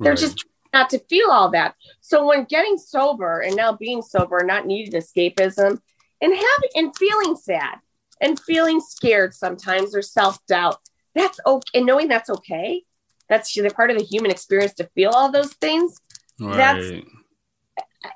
[0.00, 0.18] They're right.
[0.18, 1.74] just not to feel all that.
[2.00, 5.80] So when getting sober and now being sober, not needing escapism
[6.20, 7.78] and having and feeling sad,
[8.20, 10.78] and feeling scared sometimes or self doubt.
[11.14, 11.78] That's okay.
[11.78, 12.82] And knowing that's okay.
[13.28, 16.00] That's the part of the human experience to feel all those things.
[16.40, 16.56] Right.
[16.56, 16.92] That's,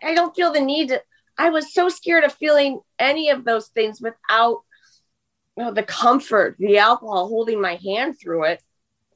[0.03, 1.03] I don't feel the need to,
[1.37, 4.61] I was so scared of feeling any of those things without
[5.57, 8.63] you know, the comfort, the alcohol holding my hand through it.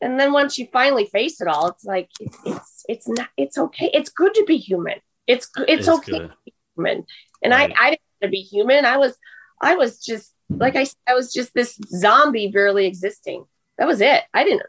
[0.03, 3.57] And then once you finally face it all, it's like, it's, it's, it's not, it's
[3.57, 3.90] okay.
[3.94, 5.01] It's good to be human.
[5.27, 6.29] It's, it's, it's okay good.
[6.29, 7.07] to be human.
[7.42, 7.72] And right.
[7.75, 8.85] I, I didn't want to be human.
[8.85, 9.16] I was,
[9.61, 13.44] I was just like I, I was just this zombie barely existing.
[13.78, 14.22] That was it.
[14.32, 14.62] I didn't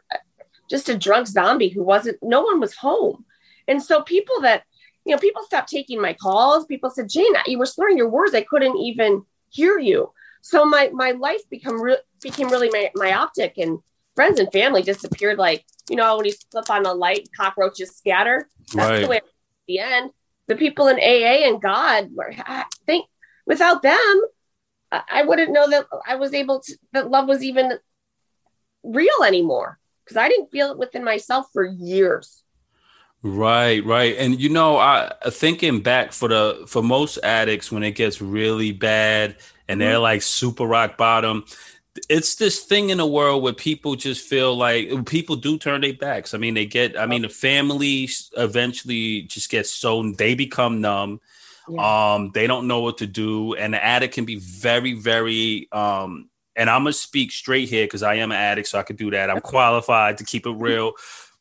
[0.68, 2.18] just a drunk zombie who wasn't.
[2.22, 3.24] No one was home,
[3.66, 4.64] and so people that
[5.04, 6.66] you know, people stopped taking my calls.
[6.66, 8.34] People said, "Jane, you were slurring your words.
[8.34, 10.12] I couldn't even hear you."
[10.42, 13.78] So my my life become re- became really my, myopic, and
[14.14, 15.38] friends and family disappeared.
[15.38, 18.48] Like you know, when you flip on the light, cockroaches scatter.
[18.74, 19.00] That's right.
[19.00, 19.20] the way.
[19.66, 20.10] the end,
[20.46, 22.34] the people in AA and God were.
[22.44, 23.06] I think
[23.46, 24.22] without them,
[24.90, 27.72] I wouldn't know that I was able to, that love was even
[28.82, 32.42] real anymore because I didn't feel it within myself for years.
[33.22, 34.16] Right, right.
[34.16, 38.72] And you know, I thinking back for the for most addicts when it gets really
[38.72, 40.02] bad and they're mm-hmm.
[40.02, 41.44] like super rock bottom,
[42.08, 45.94] it's this thing in the world where people just feel like people do turn their
[45.94, 46.32] backs.
[46.32, 51.20] I mean, they get I mean, the family eventually just gets so they become numb
[51.70, 52.14] yeah.
[52.14, 55.68] Um, they don't know what to do, and the addict can be very, very.
[55.72, 58.96] Um, and I'm gonna speak straight here because I am an addict, so I could
[58.96, 59.30] do that.
[59.30, 60.92] I'm qualified to keep it real.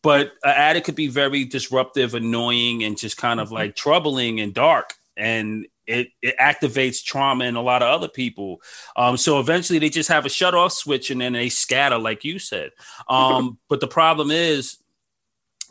[0.04, 3.56] But an addict could be very disruptive, annoying, and just kind of mm-hmm.
[3.56, 4.94] like troubling and dark.
[5.16, 8.62] And it, it activates trauma in a lot of other people.
[8.96, 12.24] Um, so eventually they just have a shut off switch and then they scatter, like
[12.24, 12.72] you said.
[13.10, 14.78] Um, but the problem is,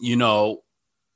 [0.00, 0.62] you know,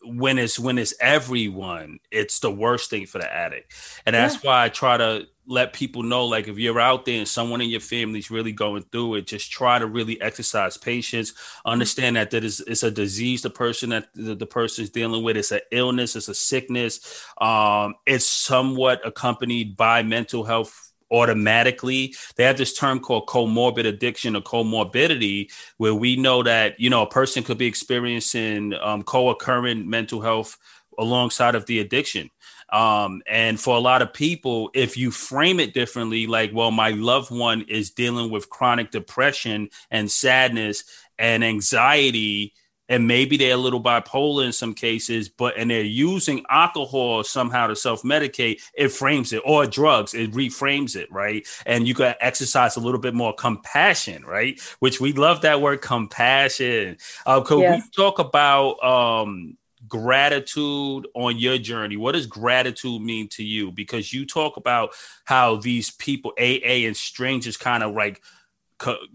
[0.02, 3.74] when it's when it's everyone, it's the worst thing for the addict.
[4.06, 4.50] And that's yeah.
[4.50, 7.68] why I try to let people know like if you're out there and someone in
[7.68, 11.32] your family is really going through it just try to really exercise patience
[11.66, 15.24] understand that that is it's a disease the person that the, the person is dealing
[15.24, 22.14] with it's an illness it's a sickness um it's somewhat accompanied by mental health automatically.
[22.36, 27.02] They have this term called comorbid addiction or comorbidity, where we know that you know
[27.02, 30.56] a person could be experiencing um, co-occurring mental health
[30.98, 32.30] alongside of the addiction.
[32.72, 36.90] Um, and for a lot of people, if you frame it differently, like, well, my
[36.90, 40.84] loved one is dealing with chronic depression and sadness
[41.18, 42.54] and anxiety
[42.90, 47.68] and maybe they're a little bipolar in some cases, but and they're using alcohol somehow
[47.68, 51.46] to self-medicate, it frames it, or drugs, it reframes it, right?
[51.64, 54.60] And you got to exercise a little bit more compassion, right?
[54.80, 56.98] Which we love that word compassion.
[57.24, 57.82] Uh, could yes.
[57.82, 59.56] we talk about um
[59.88, 61.96] gratitude on your journey?
[61.96, 63.72] What does gratitude mean to you?
[63.72, 64.90] Because you talk about
[65.24, 68.22] how these people, AA and strangers, kind of like,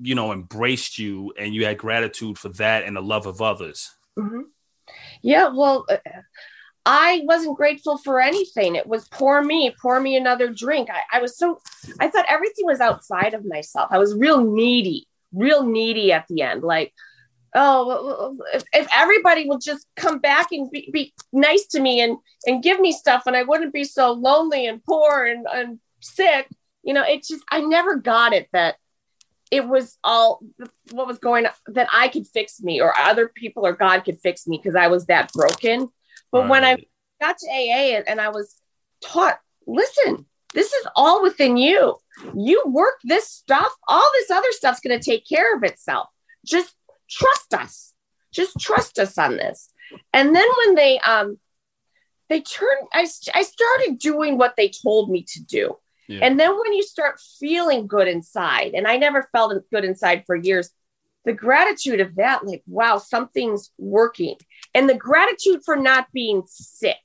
[0.01, 3.91] you know, embraced you and you had gratitude for that and the love of others.
[4.17, 4.41] Mm-hmm.
[5.21, 5.97] Yeah, well, uh,
[6.86, 8.75] I wasn't grateful for anything.
[8.75, 10.89] It was pour me, pour me another drink.
[10.91, 11.60] I, I was so,
[11.99, 13.89] I thought everything was outside of myself.
[13.91, 16.62] I was real needy, real needy at the end.
[16.62, 16.93] Like,
[17.56, 22.17] oh, if, if everybody would just come back and be, be, nice to me and,
[22.45, 26.47] and give me stuff and I wouldn't be so lonely and poor and, and sick,
[26.84, 28.75] you know, it just, I never got it that
[29.56, 30.41] it was all
[30.91, 34.20] what was going on that I could fix me or other people or God could
[34.22, 35.89] fix me because I was that broken
[36.36, 36.50] but right.
[36.50, 36.78] when I
[37.22, 38.56] got to AA and, I was
[39.02, 41.96] taught, listen, this is all within you.
[42.36, 46.10] You work this stuff, all this other stuff's going to take care of itself.
[46.46, 46.76] Just
[47.10, 47.94] trust us.
[48.34, 49.70] Just trust us on this.
[50.13, 51.39] And then when they um
[52.28, 55.78] they turned I, I started doing what they told me to do.
[56.08, 56.20] Yeah.
[56.24, 60.36] And then when you start feeling good inside, and I never felt good inside for
[60.36, 60.70] years,
[61.26, 64.38] the gratitude of that, like, wow, something's working.
[64.74, 66.98] And the gratitude for not being sick.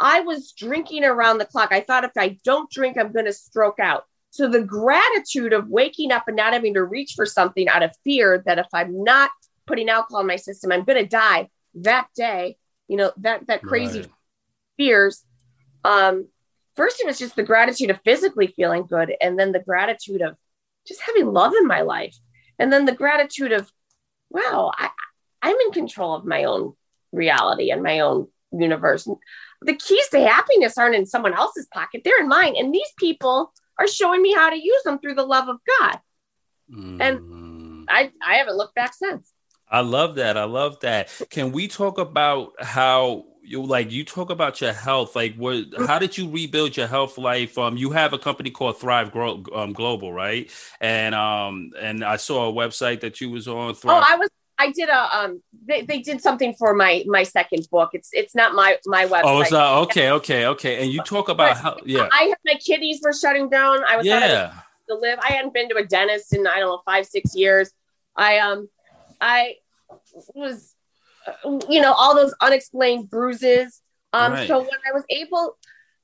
[0.00, 1.72] I was drinking around the clock.
[1.72, 4.04] I thought if I don't drink, I'm going to stroke out.
[4.30, 7.90] So the gratitude of waking up and not having to reach for something out of
[8.04, 9.30] fear that if I'm not
[9.66, 12.56] putting alcohol in my system, I'm going to die that day.
[12.86, 14.10] You know, that, that crazy right.
[14.76, 15.24] fears.
[15.84, 16.28] Um,
[16.78, 19.12] first, it was just the gratitude of physically feeling good.
[19.20, 20.36] And then the gratitude of
[20.86, 22.16] just having love in my life.
[22.58, 23.70] And then the gratitude of
[24.30, 24.90] wow I,
[25.42, 26.74] i'm in control of my own
[27.12, 29.08] reality and my own universe.
[29.62, 32.02] The keys to happiness aren't in someone else's pocket.
[32.04, 32.54] They're in mine.
[32.56, 35.98] And these people are showing me how to use them through the love of god.
[36.70, 37.00] Mm.
[37.00, 39.32] and i i haven't looked back since.
[39.70, 40.36] I love that.
[40.36, 41.10] I love that.
[41.28, 45.98] Can we talk about how you like you talk about your health like what how
[45.98, 49.72] did you rebuild your health life um you have a company called thrive Gro- um,
[49.72, 54.02] global right and um and i saw a website that you was on thrive.
[54.02, 54.28] oh i was
[54.60, 57.90] I did a um they, they did something for my my second book.
[57.92, 59.22] It's it's not my my website.
[59.22, 60.82] Oh, it's not okay, okay, okay.
[60.82, 62.08] And you talk about but, how yeah.
[62.10, 63.84] I had my kidneys were shutting down.
[63.84, 64.52] I was yeah
[64.88, 65.18] to live.
[65.22, 67.70] I hadn't been to a dentist in I don't know five six years.
[68.16, 68.68] I um
[69.20, 69.54] I
[70.34, 70.74] was
[71.68, 73.80] you know, all those unexplained bruises.
[74.12, 74.48] Um, right.
[74.48, 75.56] So when I was able,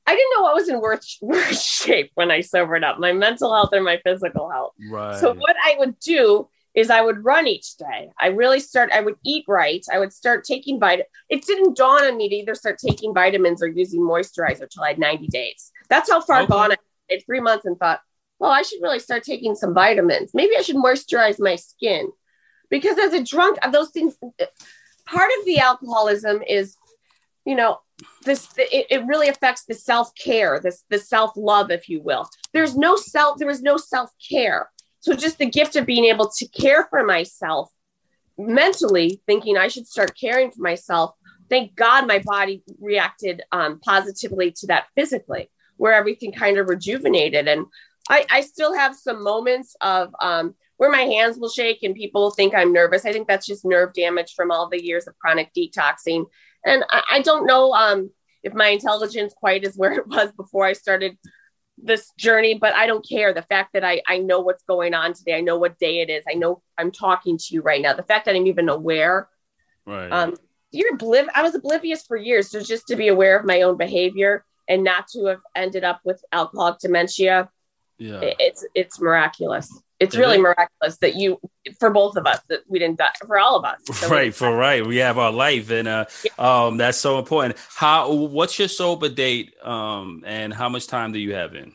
[0.06, 3.52] I didn't know I was in worse, worse shape when I sobered up, my mental
[3.52, 4.72] health and my physical health.
[4.90, 5.18] Right.
[5.18, 8.10] So what I would do is I would run each day.
[8.18, 9.84] I really start, I would eat right.
[9.92, 11.06] I would start taking vitamin.
[11.30, 14.88] It didn't dawn on me to either start taking vitamins or using moisturizer till I
[14.88, 15.70] had 90 days.
[15.88, 16.48] That's how far okay.
[16.48, 16.76] gone I
[17.08, 18.00] had three months and thought,
[18.40, 20.32] well, I should really start taking some vitamins.
[20.34, 22.10] Maybe I should moisturize my skin.
[22.70, 24.16] Because as a drunk, those things,
[25.06, 26.76] part of the alcoholism is,
[27.44, 27.80] you know,
[28.24, 32.28] this it, it really affects the self-care, this the self-love, if you will.
[32.52, 34.70] There's no self, there was no self-care.
[35.00, 37.70] So just the gift of being able to care for myself
[38.38, 41.14] mentally, thinking I should start caring for myself.
[41.50, 47.46] Thank God my body reacted um, positively to that physically, where everything kind of rejuvenated.
[47.46, 47.66] And
[48.08, 52.30] I, I still have some moments of um, where my hands will shake and people
[52.30, 53.04] think I'm nervous.
[53.04, 56.26] I think that's just nerve damage from all the years of chronic detoxing.
[56.64, 58.10] And I, I don't know um,
[58.42, 61.16] if my intelligence quite is where it was before I started
[61.76, 63.32] this journey, but I don't care.
[63.32, 66.10] The fact that I, I know what's going on today, I know what day it
[66.10, 67.94] is, I know I'm talking to you right now.
[67.94, 69.28] The fact that I'm even aware.
[69.86, 70.10] Right.
[70.10, 70.34] Um,
[70.70, 72.50] you're obliv- I was oblivious for years.
[72.50, 76.00] So just to be aware of my own behavior and not to have ended up
[76.04, 77.48] with alcoholic dementia.
[77.98, 78.20] Yeah.
[78.22, 79.70] It's it's miraculous.
[80.00, 81.40] It's really miraculous that you
[81.78, 83.80] for both of us that we didn't die for all of us.
[84.10, 84.84] Right for right.
[84.84, 86.66] We have our life and uh yeah.
[86.66, 87.56] um that's so important.
[87.74, 91.72] How what's your sober date um and how much time do you have in?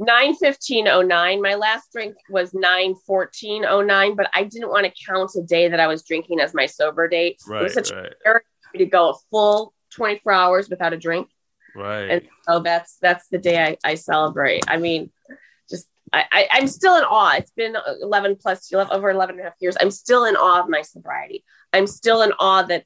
[0.00, 5.80] 91509 my last drink was 91409 but i didn't want to count a day that
[5.80, 7.40] i was drinking as my sober date.
[7.48, 8.14] Right, it was such right.
[8.24, 11.28] a to go a full 24 hours without a drink.
[11.74, 12.10] Right.
[12.10, 14.64] And so that's that's the day i, I celebrate.
[14.68, 15.10] I mean
[16.12, 17.36] I, am still in awe.
[17.36, 19.76] It's been 11 plus, over 11 and a half years.
[19.80, 21.44] I'm still in awe of my sobriety.
[21.72, 22.84] I'm still in awe that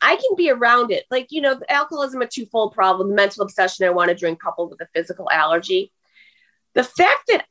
[0.00, 1.04] I can be around it.
[1.10, 4.70] Like, you know, alcoholism, a twofold problem, the mental obsession I want to drink coupled
[4.70, 5.92] with a physical allergy.
[6.74, 7.44] The fact that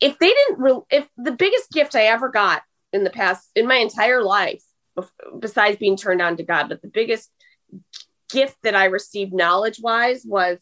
[0.00, 2.62] if they didn't, re- if the biggest gift I ever got
[2.92, 4.62] in the past, in my entire life,
[5.38, 7.30] besides being turned on to God, but the biggest
[8.30, 10.58] gift that I received knowledge wise was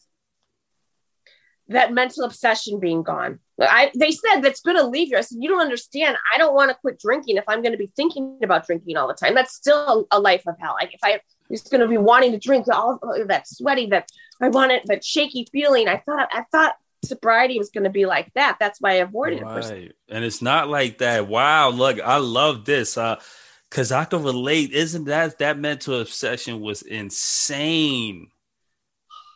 [1.69, 3.39] that mental obsession being gone.
[3.61, 5.17] I, they said that's going to leave you.
[5.17, 6.17] I said, you don't understand.
[6.33, 9.07] I don't want to quit drinking if I'm going to be thinking about drinking all
[9.07, 9.35] the time.
[9.35, 10.75] That's still a, a life of hell.
[10.79, 14.09] Like if I was going to be wanting to drink all that sweaty, that
[14.41, 15.87] I want it, that shaky feeling.
[15.87, 18.57] I thought, I thought sobriety was going to be like that.
[18.59, 19.65] That's why I avoided right.
[19.65, 19.95] it.
[20.09, 21.27] And it's not like that.
[21.27, 21.69] Wow.
[21.69, 22.97] Look, I love this.
[22.97, 23.17] Uh,
[23.71, 24.71] Cause I can relate.
[24.71, 28.31] Isn't that that mental obsession was insane?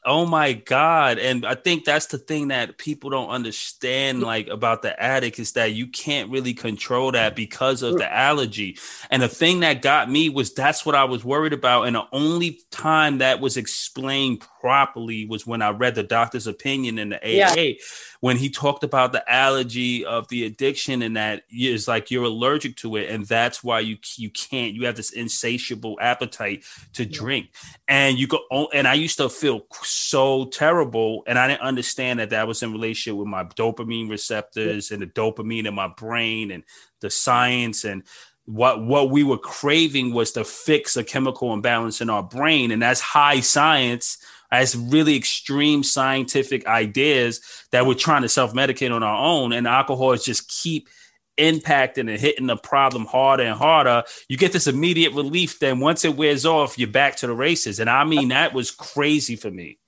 [0.06, 1.18] Oh my God.
[1.18, 5.54] And I think that's the thing that people don't understand like about the addict is
[5.54, 8.78] that you can't really control that because of the allergy.
[9.10, 11.84] And the thing that got me was that's what I was worried about.
[11.84, 16.98] And the only time that was explained properly was when I read the doctor's opinion
[16.98, 17.54] in the AA.
[17.54, 17.74] Yeah.
[18.22, 22.78] when he talked about the allergy of the addiction and that is like you're allergic
[22.78, 27.52] to it and that's why you you can't you have this insatiable appetite to drink.
[27.90, 28.40] And you go
[28.74, 32.72] and I used to feel so terrible and I didn't understand that that was in
[32.72, 36.64] relationship with my dopamine receptors and the dopamine in my brain and
[37.02, 38.04] the science and
[38.46, 42.82] what what we were craving was to fix a chemical imbalance in our brain and
[42.82, 44.18] that's high science
[44.54, 47.42] as really extreme scientific ideas
[47.72, 49.52] that we're trying to self-medicate on our own.
[49.52, 50.90] And alcohol is just keep
[51.40, 54.04] impacting and hitting the problem harder and harder.
[54.30, 57.80] You get this immediate relief then once it wears off you're back to the races.
[57.80, 59.80] And i mean that was crazy for me.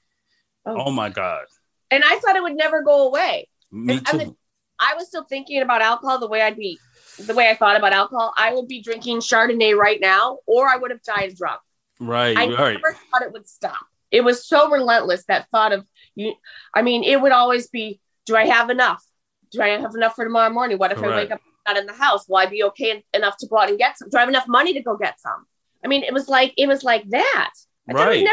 [0.65, 1.45] Oh, oh my god.
[1.91, 3.47] And i thought it would never go away.
[3.71, 4.03] Me too.
[4.07, 4.35] I, mean,
[4.79, 6.79] I was still thinking about alcohol the way i'd be
[7.19, 8.33] the way i thought about alcohol.
[8.35, 11.61] I would be drinking chardonnay right now or i would have died drunk
[11.99, 12.81] right i right.
[12.81, 15.85] never thought it would stop it was so relentless that thought of
[16.15, 16.33] you.
[16.73, 19.03] I mean, it would always be, do I have enough?
[19.51, 20.77] Do I have enough for tomorrow morning?
[20.77, 21.13] What if Correct.
[21.13, 22.27] I wake up not in the house?
[22.27, 24.09] Will I be okay enough to go out and get some?
[24.09, 25.45] Do I have enough money to go get some?
[25.83, 27.51] I mean, it was like it was like that.
[27.89, 28.27] I right.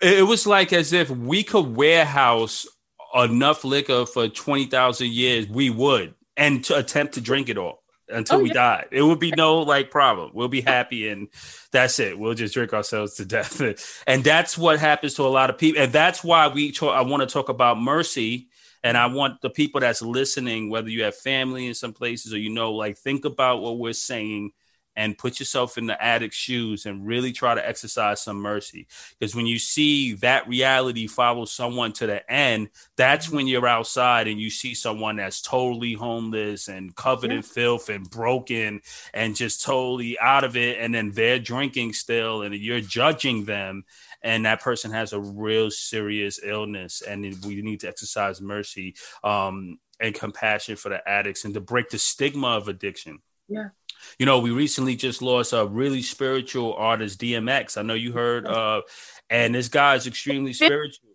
[0.00, 2.66] It was like as if we could warehouse
[3.14, 7.81] enough liquor for twenty thousand years, we would, and to attempt to drink it all
[8.08, 8.54] until oh, we yeah.
[8.54, 8.84] die.
[8.90, 10.30] It would be no like problem.
[10.34, 11.28] We'll be happy and
[11.70, 12.18] that's it.
[12.18, 14.02] We'll just drink ourselves to death.
[14.06, 15.82] and that's what happens to a lot of people.
[15.82, 18.48] And that's why we talk, I want to talk about mercy.
[18.84, 22.38] And I want the people that's listening, whether you have family in some places or
[22.38, 24.50] you know, like think about what we're saying
[24.96, 28.86] and put yourself in the addict's shoes and really try to exercise some mercy.
[29.18, 34.28] Because when you see that reality follow someone to the end, that's when you're outside
[34.28, 37.38] and you see someone that's totally homeless and covered yeah.
[37.38, 38.82] in filth and broken
[39.14, 40.78] and just totally out of it.
[40.78, 43.84] And then they're drinking still and you're judging them.
[44.24, 49.80] And that person has a real serious illness, and we need to exercise mercy um,
[49.98, 53.18] and compassion for the addicts and to break the stigma of addiction.
[53.48, 53.70] Yeah
[54.18, 57.76] you know, we recently just lost a really spiritual artist, DMX.
[57.76, 58.82] I know you heard, uh,
[59.30, 61.10] and this guy is extremely spiritual.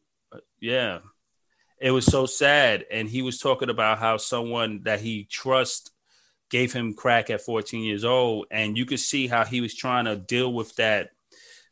[0.59, 0.99] Yeah,
[1.79, 5.91] it was so sad, and he was talking about how someone that he trusts
[6.49, 10.05] gave him crack at 14 years old, and you could see how he was trying
[10.05, 11.11] to deal with that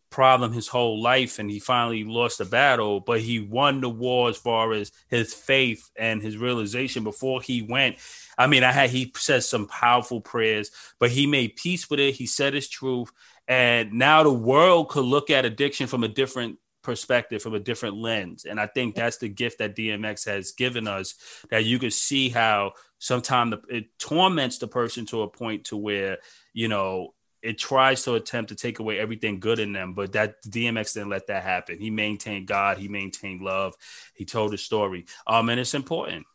[0.10, 4.30] problem his whole life and he finally lost the battle but he won the war
[4.30, 7.98] as far as his faith and his realization before he went
[8.38, 12.16] I mean, I had he said some powerful prayers, but he made peace with it.
[12.16, 13.12] He said his truth,
[13.48, 17.96] and now the world could look at addiction from a different perspective, from a different
[17.96, 18.46] lens.
[18.46, 21.16] And I think that's the gift that DMX has given us.
[21.50, 26.18] That you could see how sometimes it torments the person to a point to where
[26.54, 27.14] you know
[27.46, 31.10] it tries to attempt to take away everything good in them, but that DMX didn't
[31.10, 31.80] let that happen.
[31.80, 33.76] He maintained God, he maintained love,
[34.16, 35.06] he told a story.
[35.28, 36.26] Um, and it's important.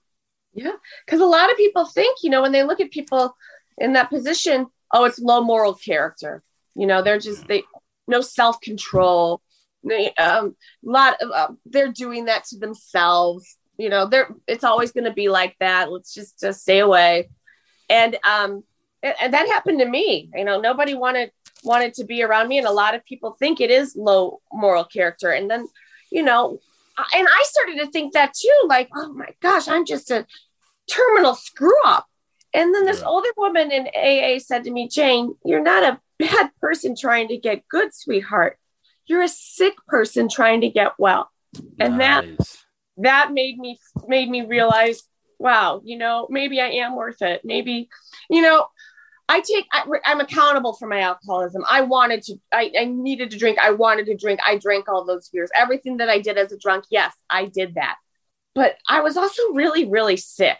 [0.52, 0.76] Yeah.
[1.04, 3.36] Because a lot of people think, you know, when they look at people
[3.76, 6.44] in that position, oh, it's low moral character.
[6.76, 7.64] You know, they're just, they,
[8.06, 9.42] no self control.
[9.82, 13.56] They, um, lot of, uh, they're doing that to themselves.
[13.78, 15.90] You know, they're, it's always going to be like that.
[15.90, 17.30] Let's just, just stay away.
[17.88, 18.62] And, um,
[19.02, 20.30] and, that happened to me.
[20.34, 21.32] You know, nobody wanted,
[21.64, 22.58] wanted to be around me.
[22.58, 25.30] And a lot of people think it is low moral character.
[25.30, 25.66] And then,
[26.10, 26.58] you know,
[27.14, 30.26] and I started to think that too, like, oh my gosh, I'm just a
[30.90, 32.06] terminal screw up.
[32.52, 33.06] And then this yeah.
[33.06, 37.36] older woman in AA said to me, Jane, you're not a bad person trying to
[37.36, 38.58] get good, sweetheart.
[39.06, 41.30] You're a sick person trying to get well.
[41.78, 42.36] And nice.
[42.36, 42.56] that
[42.98, 45.02] that made me made me realize,
[45.38, 47.40] wow, you know, maybe I am worth it.
[47.44, 47.88] Maybe,
[48.28, 48.66] you know,
[49.30, 51.64] I take, I, am accountable for my alcoholism.
[51.70, 53.58] I wanted to, I, I needed to drink.
[53.60, 54.40] I wanted to drink.
[54.44, 55.50] I drank all those years.
[55.54, 57.94] Everything that I did as a drunk, yes, I did that.
[58.56, 60.58] But I was also really, really sick.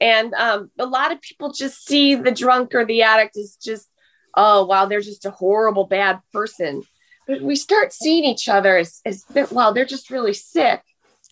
[0.00, 3.90] And um, a lot of people just see the drunk or the addict as just,
[4.34, 6.82] oh, wow, they're just a horrible, bad person.
[7.26, 10.80] But we start seeing each other as, as wow, they're just really sick.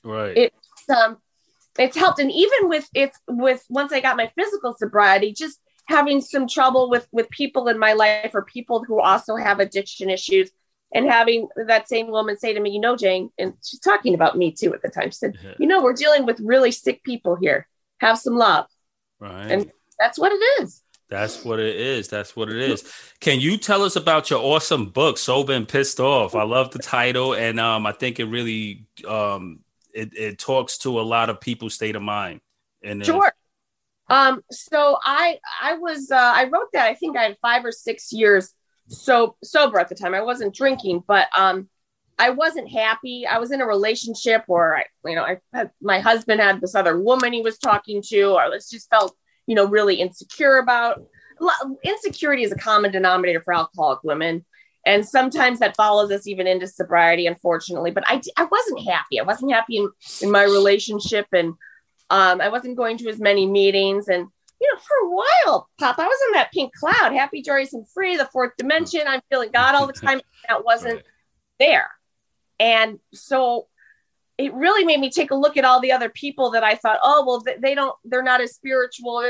[0.03, 0.37] Right.
[0.37, 1.17] It's, um,
[1.79, 2.19] it's helped.
[2.19, 6.89] And even with if with once I got my physical sobriety, just having some trouble
[6.91, 10.51] with with people in my life or people who also have addiction issues
[10.93, 14.39] and having that same woman say to me, you know, Jane, and she's talking about
[14.39, 15.11] me too at the time.
[15.11, 15.55] She said, yeah.
[15.59, 17.67] you know, we're dealing with really sick people here.
[17.99, 18.67] Have some love.
[19.19, 19.51] Right.
[19.51, 20.83] And that's what it is.
[21.11, 22.09] That's what it is.
[22.09, 22.91] That's what it is.
[23.21, 26.35] Can you tell us about your awesome book, Sober and Pissed Off?
[26.35, 29.61] I love the title, and um, I think it really um,
[29.93, 32.41] it, it talks to a lot of people's state of mind.
[32.83, 33.33] And sure.
[34.09, 37.73] Um, so I I was uh, I wrote that I think I had five or
[37.73, 38.53] six years
[38.89, 40.15] so sober at the time.
[40.15, 41.69] I wasn't drinking, but um,
[42.19, 43.27] I wasn't happy.
[43.27, 46.75] I was in a relationship where I, you know, I had, my husband had this
[46.75, 48.35] other woman he was talking to.
[48.35, 51.03] I was just felt, you know, really insecure about.
[51.83, 54.45] Insecurity is a common denominator for alcoholic women,
[54.87, 57.91] and sometimes that follows us even into sobriety, unfortunately.
[57.91, 59.19] But I, I wasn't happy.
[59.19, 59.91] I wasn't happy in
[60.23, 61.55] in my relationship, and
[62.11, 64.29] um, I wasn't going to as many meetings, and
[64.61, 67.89] you know, for a while, Pop, I was in that pink cloud, happy, joyous, and
[67.91, 69.03] free, the fourth dimension.
[69.07, 70.21] I'm feeling God all the time.
[70.47, 71.05] That wasn't right.
[71.59, 71.91] there.
[72.61, 73.67] And so
[74.37, 76.99] it really made me take a look at all the other people that I thought,
[77.03, 79.23] oh, well, they don't, they're not as spiritual.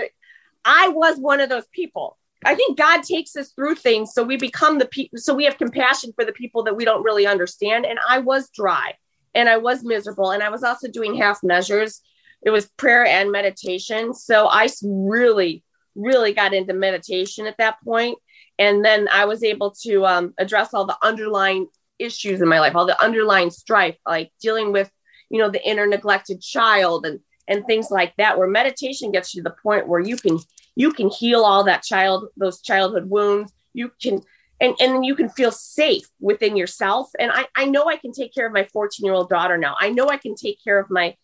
[0.64, 2.18] I was one of those people.
[2.45, 5.57] I think God takes us through things so we become the people, so we have
[5.57, 7.87] compassion for the people that we don't really understand.
[7.87, 8.95] And I was dry
[9.35, 10.31] and I was miserable.
[10.31, 12.01] And I was also doing half measures
[12.45, 14.12] it was prayer and meditation.
[14.14, 15.64] So I really,
[15.95, 18.18] really got into meditation at that point.
[18.59, 21.68] And then I was able to um, address all the underlying
[21.99, 24.90] issues in my life, all the underlying strife, like dealing with,
[25.30, 29.42] you know, the inner neglected child and and things like that, where meditation gets you
[29.42, 30.38] to the point where you can
[30.76, 33.53] you can heal all that child, those childhood wounds.
[33.72, 34.22] You can
[34.61, 37.11] and and you can feel safe within yourself.
[37.18, 39.76] And I, I know I can take care of my 14 year old daughter now.
[39.80, 41.16] I know I can take care of my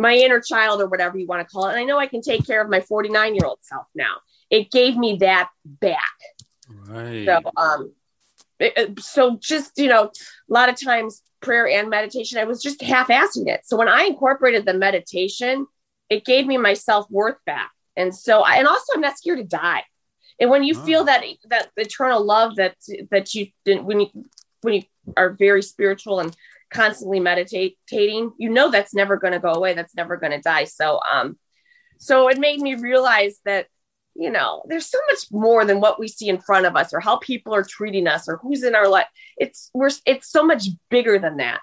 [0.00, 1.72] my inner child or whatever you want to call it.
[1.72, 4.16] And I know I can take care of my 49 year old self now.
[4.48, 6.00] It gave me that back.
[6.68, 7.26] Right.
[7.26, 7.92] So, um,
[8.58, 10.10] it, so just, you know, a
[10.48, 13.60] lot of times prayer and meditation, I was just half assing it.
[13.64, 15.66] So when I incorporated the meditation,
[16.08, 17.70] it gave me my self worth back.
[17.96, 19.82] And so, and also I'm not scared to die.
[20.38, 20.82] And when you oh.
[20.82, 21.04] feel ah.
[21.04, 22.76] that, that eternal love that,
[23.10, 24.08] that you didn't, when you,
[24.62, 24.82] when you
[25.16, 26.34] are very spiritual and
[26.72, 29.74] constantly meditating, you know that's never going to go away.
[29.74, 30.64] That's never going to die.
[30.64, 31.38] So, um,
[31.98, 33.66] so it made me realize that
[34.14, 37.00] you know there's so much more than what we see in front of us or
[37.00, 39.06] how people are treating us or who's in our life.
[39.36, 41.60] It's we're it's so much bigger than that.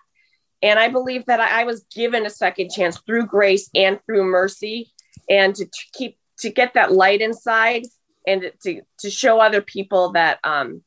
[0.61, 4.23] And I believe that I, I was given a second chance through grace and through
[4.23, 4.91] mercy,
[5.29, 7.83] and to, to keep to get that light inside
[8.27, 10.83] and to to show other people that um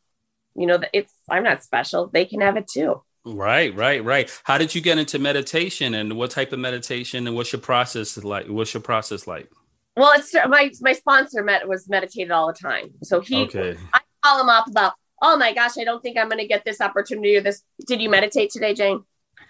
[0.54, 4.30] you know that it's i'm not special they can have it too Right, right, right.
[4.44, 8.16] How did you get into meditation and what type of meditation and what's your process
[8.16, 8.46] like?
[8.46, 9.50] What's your process like?
[9.96, 12.92] Well, it's my my sponsor met was meditated all the time.
[13.02, 13.76] So he okay.
[13.92, 16.80] I call him up about, oh my gosh, I don't think I'm gonna get this
[16.80, 17.62] opportunity or this.
[17.86, 19.04] Did you meditate today, Jane?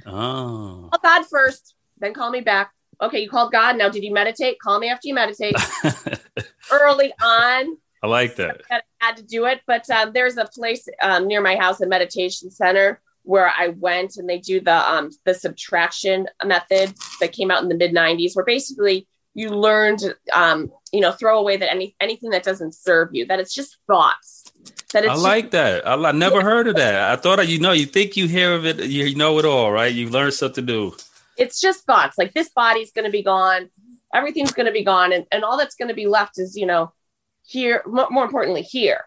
[0.04, 0.88] Oh.
[0.90, 2.72] Call God first, then call me back.
[3.00, 3.76] Okay, you called God.
[3.76, 4.58] Now did you meditate?
[4.58, 5.54] Call me after you meditate.
[6.72, 7.76] Early on.
[8.02, 8.62] I like that.
[8.70, 11.86] I had to do it, but um, there's a place um, near my house, a
[11.86, 17.50] meditation center where I went and they do the um, the subtraction method that came
[17.50, 21.70] out in the mid 90s, where basically you learned um, you know throw away that
[21.70, 24.44] any anything that doesn't serve you, that it's just thoughts.
[24.92, 25.86] That it's I like just, that.
[25.86, 26.42] I, I never yeah.
[26.42, 27.12] heard of that.
[27.12, 29.92] I thought you know you think you hear of it, you know it all, right?
[29.92, 30.92] You learn something new.
[31.36, 32.18] It's just thoughts.
[32.18, 33.70] Like this body's going to be gone,
[34.14, 36.66] everything's going to be gone, and, and all that's going to be left is you
[36.66, 36.92] know
[37.46, 37.82] here.
[37.86, 39.04] More importantly, here.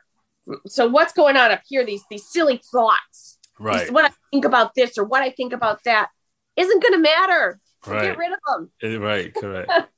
[0.68, 1.86] So what's going on up here?
[1.86, 3.92] These these silly thoughts Right.
[3.92, 6.10] What I think about this or what I think about that
[6.56, 7.60] isn't going to matter.
[7.86, 8.04] Right.
[8.04, 8.72] Get rid of them.
[8.82, 9.34] Eh, right.
[9.34, 9.72] Correct.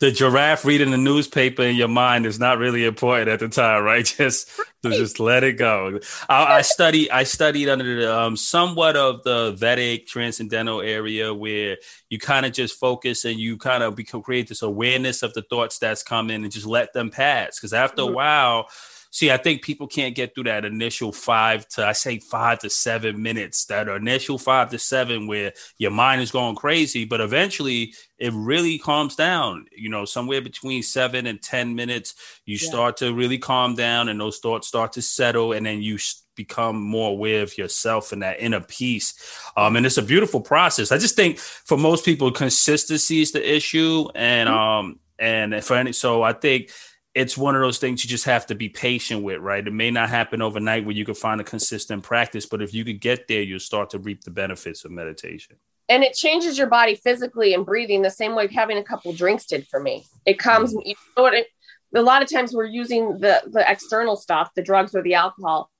[0.00, 3.82] the giraffe reading the newspaper in your mind is not really important at the time,
[3.82, 4.04] right?
[4.16, 4.50] Just
[4.84, 5.98] just let it go.
[6.28, 11.78] I, I study I studied under the, um, somewhat of the Vedic transcendental area where
[12.08, 15.80] you kind of just focus and you kind of create this awareness of the thoughts
[15.80, 17.58] that's coming and just let them pass.
[17.58, 18.12] Because after mm-hmm.
[18.12, 18.68] a while
[19.16, 22.68] see, I think people can't get through that initial five to I say five to
[22.68, 27.94] seven minutes, that initial five to seven where your mind is going crazy, but eventually
[28.18, 29.68] it really calms down.
[29.74, 32.14] You know, somewhere between seven and ten minutes,
[32.44, 32.68] you yeah.
[32.68, 35.96] start to really calm down, and those thoughts start to settle, and then you
[36.34, 39.14] become more aware of yourself and that inner peace.
[39.56, 40.92] Um, and it's a beautiful process.
[40.92, 44.58] I just think for most people, consistency is the issue, and mm-hmm.
[44.58, 46.68] um, and for any, so I think
[47.16, 49.66] it's one of those things you just have to be patient with, right?
[49.66, 52.84] It may not happen overnight where you can find a consistent practice, but if you
[52.84, 55.56] could get there, you'll start to reap the benefits of meditation.
[55.88, 59.46] and it changes your body physically and breathing the same way having a couple drinks
[59.46, 60.04] did for me.
[60.26, 61.46] It comes, you know what it,
[61.94, 65.70] a lot of times we're using the the external stuff, the drugs or the alcohol,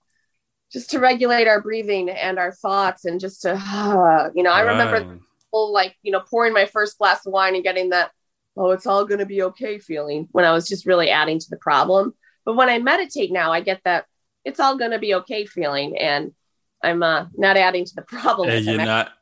[0.72, 4.61] just to regulate our breathing and our thoughts, and just to, uh, you know, I
[4.61, 8.11] remember people like you know pouring my first glass of wine and getting that,
[8.57, 11.47] oh, it's all going to be okay feeling when I was just really adding to
[11.51, 12.15] the problem.
[12.45, 14.07] But when I meditate now, I get that
[14.45, 16.33] it's all going to be okay feeling, and
[16.83, 18.49] I'm uh, not adding to the problem.
[18.49, 19.13] And you're not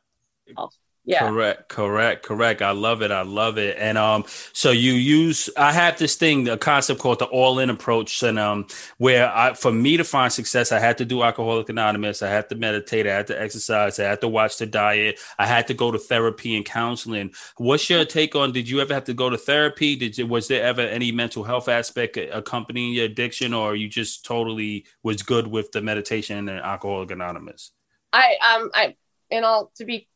[1.05, 1.19] yeah.
[1.19, 2.61] Correct, correct, correct.
[2.63, 3.11] I love it.
[3.11, 3.77] I love it.
[3.79, 8.23] And um, so you use I have this thing, a concept called the all-in approach.
[8.23, 8.65] And um,
[8.97, 12.49] where I for me to find success, I had to do Alcoholic Anonymous, I had
[12.49, 15.75] to meditate, I had to exercise, I had to watch the diet, I had to
[15.75, 17.33] go to therapy and counseling.
[17.57, 19.95] What's your take on did you ever have to go to therapy?
[19.95, 24.25] Did you was there ever any mental health aspect accompanying your addiction, or you just
[24.25, 27.71] totally was good with the meditation and Alcoholic Anonymous?
[28.11, 28.95] I um I
[29.29, 30.07] and all to be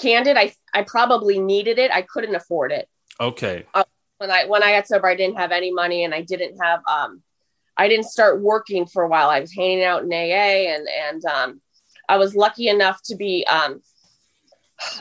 [0.00, 1.90] candid, I I probably needed it.
[1.90, 2.88] I couldn't afford it.
[3.20, 3.66] Okay.
[3.74, 3.84] Uh,
[4.18, 6.80] when I when I got sober, I didn't have any money, and I didn't have
[6.86, 7.22] um,
[7.76, 9.30] I didn't start working for a while.
[9.30, 11.60] I was hanging out in AA, and and um,
[12.08, 13.80] I was lucky enough to be um,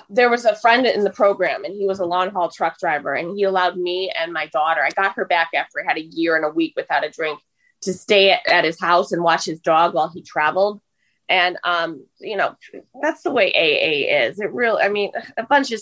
[0.10, 3.14] there was a friend in the program, and he was a long haul truck driver,
[3.14, 4.82] and he allowed me and my daughter.
[4.84, 7.40] I got her back after I had a year and a week without a drink
[7.82, 10.82] to stay at, at his house and watch his dog while he traveled
[11.30, 12.56] and um you know
[13.02, 14.40] that's the way aa is.
[14.40, 15.80] It really i mean a bunch of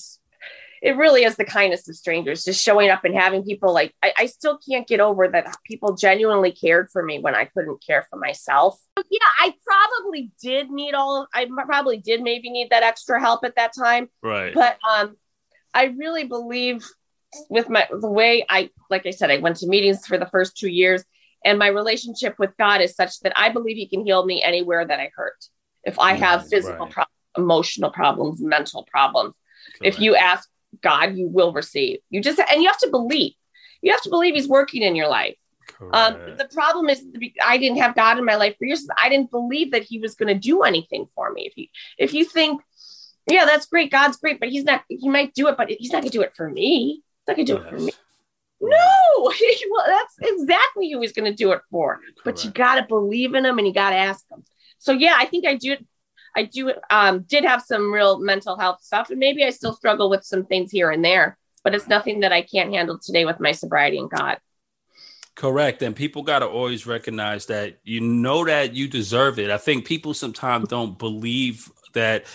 [0.81, 4.13] it really is the kindness of strangers just showing up and having people like I,
[4.15, 8.05] I, still can't get over that people genuinely cared for me when i couldn't care
[8.09, 8.79] for myself.
[8.95, 13.55] Yeah i probably did need all i probably did maybe need that extra help at
[13.55, 14.09] that time.
[14.21, 14.53] Right.
[14.53, 15.15] But um
[15.73, 16.85] i really believe
[17.49, 20.57] with my the way i like i said i went to meetings for the first
[20.57, 21.03] two years
[21.47, 24.85] and my relationship with God is such that I believe He can heal me anywhere
[24.85, 25.45] that I hurt.
[25.83, 26.91] If I have physical right.
[26.91, 29.33] problems, emotional problems, mental problems,
[29.79, 29.95] Correct.
[29.95, 30.49] if you ask
[30.81, 31.99] God, you will receive.
[32.09, 33.31] You just and you have to believe.
[33.81, 35.37] You have to believe He's working in your life.
[35.93, 37.01] Um, the problem is
[37.41, 38.85] I didn't have God in my life for years.
[39.01, 41.45] I didn't believe that He was going to do anything for me.
[41.45, 41.67] If you
[41.97, 42.61] if you think,
[43.29, 44.83] yeah, that's great, God's great, but He's not.
[44.89, 47.03] He might do it, but He's not going to do it for me.
[47.25, 47.67] He's not going to do yes.
[47.67, 47.91] it for me.
[48.59, 48.77] No,
[49.19, 51.97] well, that's exactly who he's going to do it for.
[51.97, 52.21] Correct.
[52.25, 54.43] But you got to believe in him and you got to ask him.
[54.79, 55.77] So yeah, I think I do.
[56.35, 56.73] I do.
[56.89, 60.45] Um, did have some real mental health stuff, and maybe I still struggle with some
[60.45, 61.37] things here and there.
[61.63, 64.37] But it's nothing that I can't handle today with my sobriety and God.
[65.35, 65.83] Correct.
[65.83, 69.51] And people got to always recognize that you know that you deserve it.
[69.51, 72.25] I think people sometimes don't believe that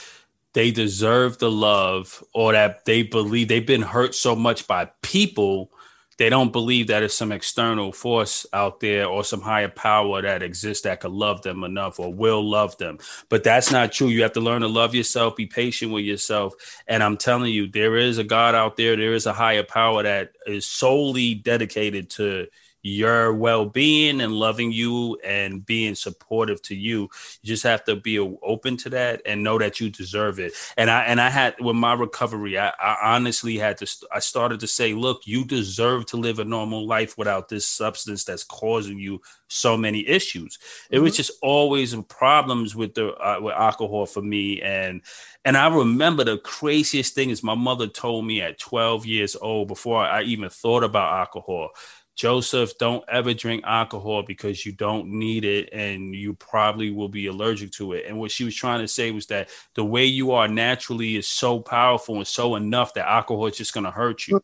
[0.52, 5.70] they deserve the love or that they believe they've been hurt so much by people
[6.18, 10.42] they don't believe that it's some external force out there or some higher power that
[10.42, 12.98] exists that could love them enough or will love them.
[13.28, 14.08] But that's not true.
[14.08, 16.54] You have to learn to love yourself, be patient with yourself.
[16.86, 20.02] And I'm telling you, there is a God out there, there is a higher power
[20.02, 22.46] that is solely dedicated to
[22.82, 27.08] your well-being and loving you and being supportive to you you
[27.44, 31.02] just have to be open to that and know that you deserve it and i
[31.04, 34.94] and i had with my recovery i, I honestly had to i started to say
[34.94, 39.76] look you deserve to live a normal life without this substance that's causing you so
[39.76, 40.96] many issues mm-hmm.
[40.96, 41.18] it was mm-hmm.
[41.18, 45.02] just always problems with the uh, with alcohol for me and
[45.44, 49.68] and I remember the craziest thing is my mother told me at 12 years old
[49.68, 51.70] before I even thought about alcohol
[52.14, 57.26] Joseph, don't ever drink alcohol because you don't need it and you probably will be
[57.26, 58.04] allergic to it.
[58.06, 61.26] And what she was trying to say was that the way you are naturally is
[61.26, 64.42] so powerful and so enough that alcohol is just going to hurt you.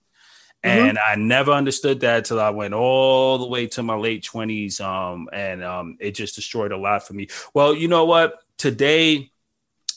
[0.64, 0.89] Mm-hmm.
[0.89, 4.81] And I never understood that till I went all the way to my late 20s.
[4.81, 7.29] Um, and um, it just destroyed a lot for me.
[7.55, 8.43] Well, you know what?
[8.57, 9.31] Today,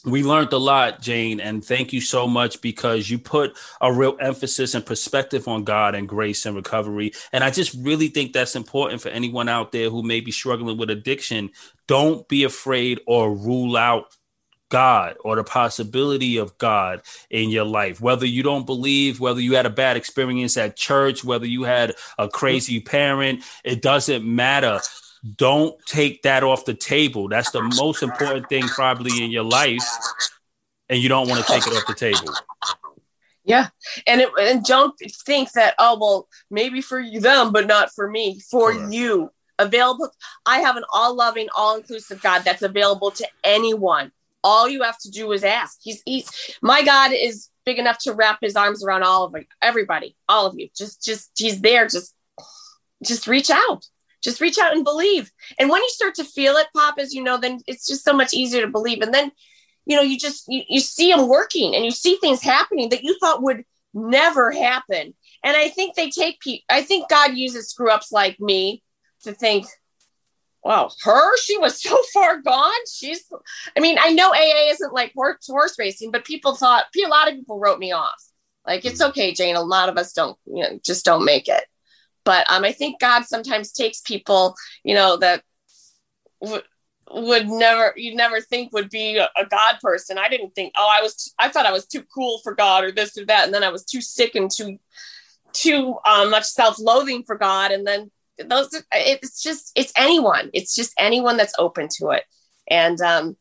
[0.04, 4.16] we learned a lot, Jane, and thank you so much because you put a real
[4.20, 7.12] emphasis and perspective on God and grace and recovery.
[7.32, 10.76] And I just really think that's important for anyone out there who may be struggling
[10.76, 11.50] with addiction.
[11.86, 14.16] Don't be afraid or rule out
[14.70, 18.00] God or the possibility of God in your life.
[18.00, 21.94] Whether you don't believe, whether you had a bad experience at church, whether you had
[22.18, 24.80] a crazy parent, it doesn't matter
[25.36, 27.28] don't take that off the table.
[27.28, 29.86] That's the most important thing probably in your life,
[30.88, 32.32] and you don't want to take it off the table.
[33.44, 33.68] Yeah,
[34.06, 34.94] and it, and don't
[35.26, 40.10] think that oh well maybe for them but not for me for you available.
[40.46, 44.12] I have an all loving, all inclusive God that's available to anyone.
[44.44, 45.78] All you have to do is ask.
[45.82, 50.16] He's he's my God is big enough to wrap his arms around all of everybody,
[50.28, 50.68] all of you.
[50.76, 51.86] Just just he's there.
[51.86, 52.14] Just
[53.04, 53.86] just reach out
[54.22, 55.30] just reach out and believe.
[55.58, 58.12] And when you start to feel it pop, as you know, then it's just so
[58.12, 59.02] much easier to believe.
[59.02, 59.32] And then
[59.84, 63.02] you know, you just you, you see them working and you see things happening that
[63.02, 63.64] you thought would
[63.94, 65.14] never happen.
[65.44, 66.64] And I think they take people.
[66.68, 68.82] I think God uses screw ups like me
[69.24, 69.66] to think,
[70.62, 72.72] wow, her, she was so far gone.
[72.90, 73.24] She's,
[73.76, 77.28] I mean, I know AA isn't like horse, horse racing, but people thought, a lot
[77.28, 78.22] of people wrote me off.
[78.64, 79.08] Like, it's mm.
[79.08, 79.56] okay, Jane.
[79.56, 81.64] A lot of us don't, you know, just don't make it.
[82.24, 84.54] But um, I think God sometimes takes people,
[84.84, 85.42] you know, that
[86.40, 86.62] w-
[87.10, 90.18] would never, you'd never think would be a, a God person.
[90.18, 92.92] I didn't think, oh, I was, I thought I was too cool for God or
[92.92, 93.44] this or that.
[93.44, 94.78] And then I was too sick and too,
[95.52, 97.72] too um, much self loathing for God.
[97.72, 102.24] And then those it's just it's anyone it's just anyone that's open to it
[102.68, 103.36] and um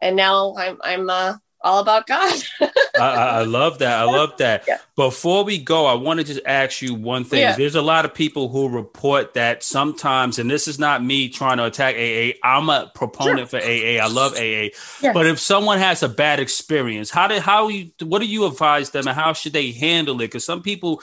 [0.00, 2.42] and now i'm i'm uh all about god
[2.98, 4.78] I, I, love that i love that yeah.
[4.96, 7.56] before we go i want to just ask you one thing yeah.
[7.56, 11.58] there's a lot of people who report that sometimes and this is not me trying
[11.58, 13.60] to attack aa i'm a proponent sure.
[13.60, 14.68] for aa i love aa
[15.00, 15.12] yeah.
[15.12, 18.90] but if someone has a bad experience how did how you what do you advise
[18.90, 21.00] them and how should they handle it because some people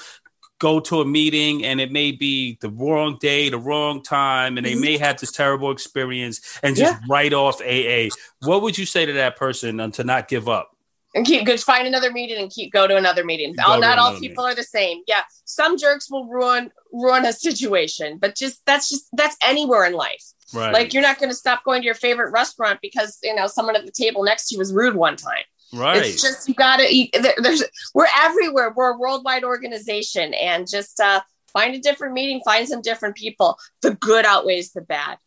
[0.59, 4.65] go to a meeting and it may be the wrong day, the wrong time, and
[4.65, 4.81] they mm-hmm.
[4.81, 6.99] may have this terrible experience and just yeah.
[7.09, 8.09] write off AA.
[8.41, 10.75] What would you say to that person to not give up?
[11.15, 13.55] And keep go find another meeting and keep go to another meeting.
[13.65, 14.53] All, not all people meeting.
[14.53, 15.01] are the same.
[15.07, 19.93] Yeah, some jerks will ruin ruin a situation, but just that's just that's anywhere in
[19.93, 20.23] life.
[20.53, 20.71] Right.
[20.71, 23.75] Like you're not going to stop going to your favorite restaurant because you know someone
[23.75, 25.43] at the table next to you was rude one time.
[25.73, 26.05] Right.
[26.05, 27.07] It's just you got to.
[27.37, 27.63] There's
[27.93, 28.73] we're everywhere.
[28.75, 31.21] We're a worldwide organization, and just uh,
[31.53, 33.57] find a different meeting, find some different people.
[33.81, 35.17] The good outweighs the bad.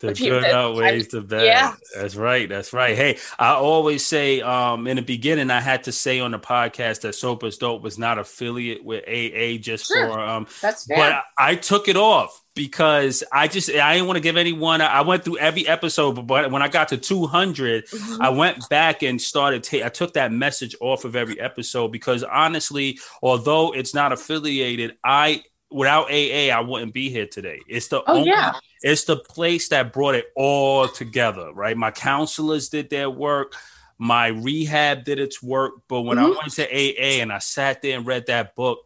[0.00, 1.44] The good outweighs the bad.
[1.44, 1.74] Yeah.
[1.94, 2.48] That's right.
[2.48, 2.94] That's right.
[2.94, 7.00] Hey, I always say um in the beginning I had to say on the podcast
[7.02, 10.08] that Sober is Dope was not affiliate with AA just sure.
[10.08, 10.98] for um that's fair.
[10.98, 14.80] but I took it off because I just I didn't want to give anyone.
[14.80, 18.22] I went through every episode, but when I got to 200, mm-hmm.
[18.22, 19.62] I went back and started.
[19.62, 24.96] Ta- I took that message off of every episode because honestly, although it's not affiliated,
[25.04, 27.60] I without AA, I wouldn't be here today.
[27.68, 28.54] It's the oh, only, yeah.
[28.82, 31.52] it's the place that brought it all together.
[31.52, 33.54] Right, my counselors did their work.
[33.98, 36.32] My rehab did its work, but when mm-hmm.
[36.32, 38.78] I went to AA and I sat there and read that book,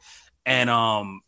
[0.44, 1.20] and um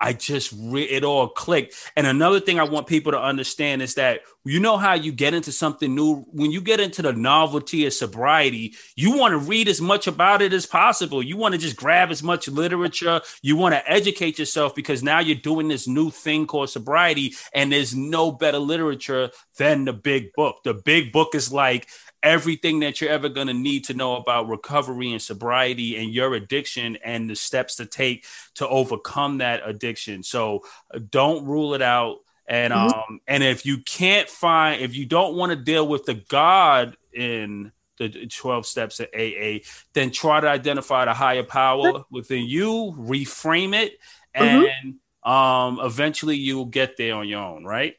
[0.00, 1.74] I just re- it all clicked.
[1.96, 5.32] And another thing I want people to understand is that you know how you get
[5.32, 9.68] into something new when you get into the novelty of sobriety, you want to read
[9.68, 11.22] as much about it as possible.
[11.22, 13.22] You want to just grab as much literature.
[13.40, 17.72] You want to educate yourself because now you're doing this new thing called sobriety, and
[17.72, 20.56] there's no better literature than the big book.
[20.64, 21.88] The big book is like
[22.24, 26.34] everything that you're ever going to need to know about recovery and sobriety and your
[26.34, 30.22] addiction and the steps to take to overcome that addiction.
[30.22, 32.16] So uh, don't rule it out.
[32.46, 33.12] And mm-hmm.
[33.12, 36.96] um and if you can't find if you don't want to deal with the God
[37.12, 39.58] in the 12 steps of AA,
[39.92, 43.92] then try to identify the higher power within you, reframe it,
[44.36, 44.44] mm-hmm.
[44.44, 45.30] and mm-hmm.
[45.30, 47.94] um eventually you'll get there on your own, right?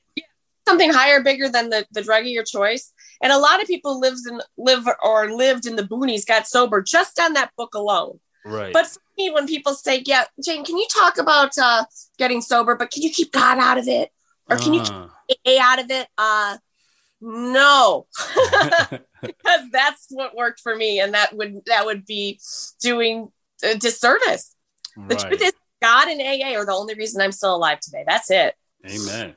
[0.67, 3.99] Something higher, bigger than the, the drug of your choice and a lot of people
[3.99, 8.19] lives in live or lived in the boonies, got sober just on that book alone.
[8.45, 8.73] Right.
[8.73, 11.85] But for me, when people say, "Yeah, Jane, can you talk about uh,
[12.17, 14.11] getting sober, but can you keep God out of it,
[14.49, 14.75] or can uh.
[14.75, 16.57] you keep A out of it?" Uh,
[17.21, 18.05] no,
[19.21, 22.39] because that's what worked for me, and that would that would be
[22.81, 23.31] doing
[23.63, 24.55] a disservice.
[24.95, 25.09] Right.
[25.09, 28.03] The truth is, God and AA are the only reason I'm still alive today.
[28.05, 28.55] That's it.
[28.85, 29.35] Amen.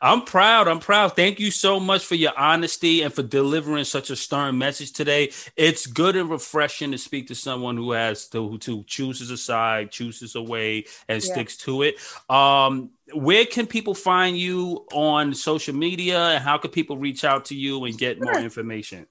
[0.00, 0.68] I'm proud.
[0.68, 1.16] I'm proud.
[1.16, 5.32] Thank you so much for your honesty and for delivering such a stern message today.
[5.56, 9.90] It's good and refreshing to speak to someone who has to who chooses a side,
[9.90, 11.32] chooses a way, and yeah.
[11.32, 11.96] sticks to it.
[12.28, 17.46] Um, where can people find you on social media, and how can people reach out
[17.46, 19.06] to you and get more information?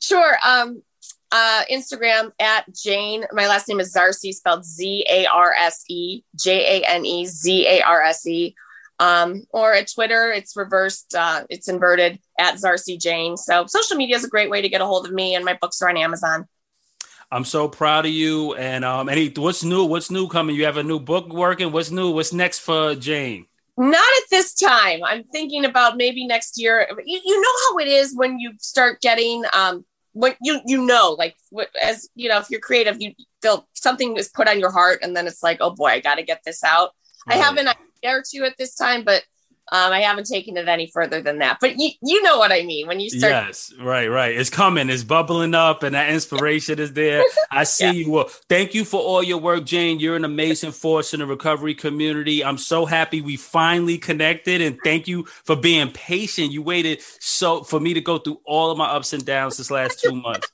[0.00, 0.36] Sure.
[0.44, 0.82] Um,
[1.32, 3.24] uh, Instagram at Jane.
[3.32, 7.26] My last name is Zarse, spelled Z A R S E J A N E
[7.26, 8.54] Z A R S E
[9.00, 13.36] um, or at Twitter, it's reversed, uh, it's inverted at Zarse Jane.
[13.36, 15.58] So social media is a great way to get a hold of me, and my
[15.60, 16.46] books are on Amazon.
[17.32, 18.54] I'm so proud of you.
[18.54, 19.84] And um, any what's new?
[19.84, 20.54] What's new coming?
[20.54, 21.72] You have a new book working.
[21.72, 22.10] What's new?
[22.10, 23.46] What's next for Jane?
[23.78, 25.00] Not at this time.
[25.02, 26.86] I'm thinking about maybe next year.
[27.04, 31.14] You, you know how it is when you start getting um, when you you know
[31.18, 31.36] like
[31.82, 35.16] as you know if you're creative you feel something is put on your heart and
[35.16, 36.90] then it's like oh boy I got to get this out.
[37.26, 37.38] Right.
[37.38, 37.68] I haven't
[38.04, 39.22] or two at this time, but
[39.72, 42.62] Um, I haven't taken it any further than that, but you you know what I
[42.62, 43.30] mean when you start.
[43.30, 44.36] Yes, right, right.
[44.36, 44.90] It's coming.
[44.90, 47.22] It's bubbling up, and that inspiration is there.
[47.52, 47.92] I see yeah.
[47.92, 48.10] you.
[48.10, 50.00] Well, thank you for all your work, Jane.
[50.00, 52.44] You're an amazing force in the recovery community.
[52.44, 56.50] I'm so happy we finally connected, and thank you for being patient.
[56.50, 59.70] You waited so for me to go through all of my ups and downs this
[59.70, 60.48] last two months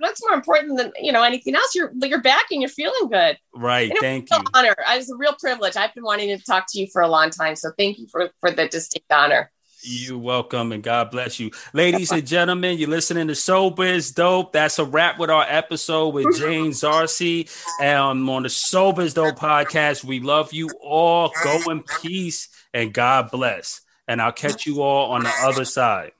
[0.00, 1.74] that's more important than you know anything else.
[1.74, 3.38] You're you're back and you're feeling good.
[3.54, 3.92] Right.
[4.00, 4.38] Thank you.
[4.54, 4.74] Honor.
[4.78, 5.76] It was a real privilege.
[5.76, 7.56] I've been wanting to talk to you for a long time.
[7.56, 9.50] So thank you for for the distinct honor.
[9.82, 11.52] You're welcome and God bless you.
[11.72, 14.52] Ladies and gentlemen, you're listening to Sober is Dope.
[14.52, 17.48] That's a wrap with our episode with Jane Zarse
[17.80, 20.04] um, on the Sober is Dope podcast.
[20.04, 21.32] We love you all.
[21.42, 23.80] Go in peace and God bless.
[24.06, 26.12] And I'll catch you all on the other side.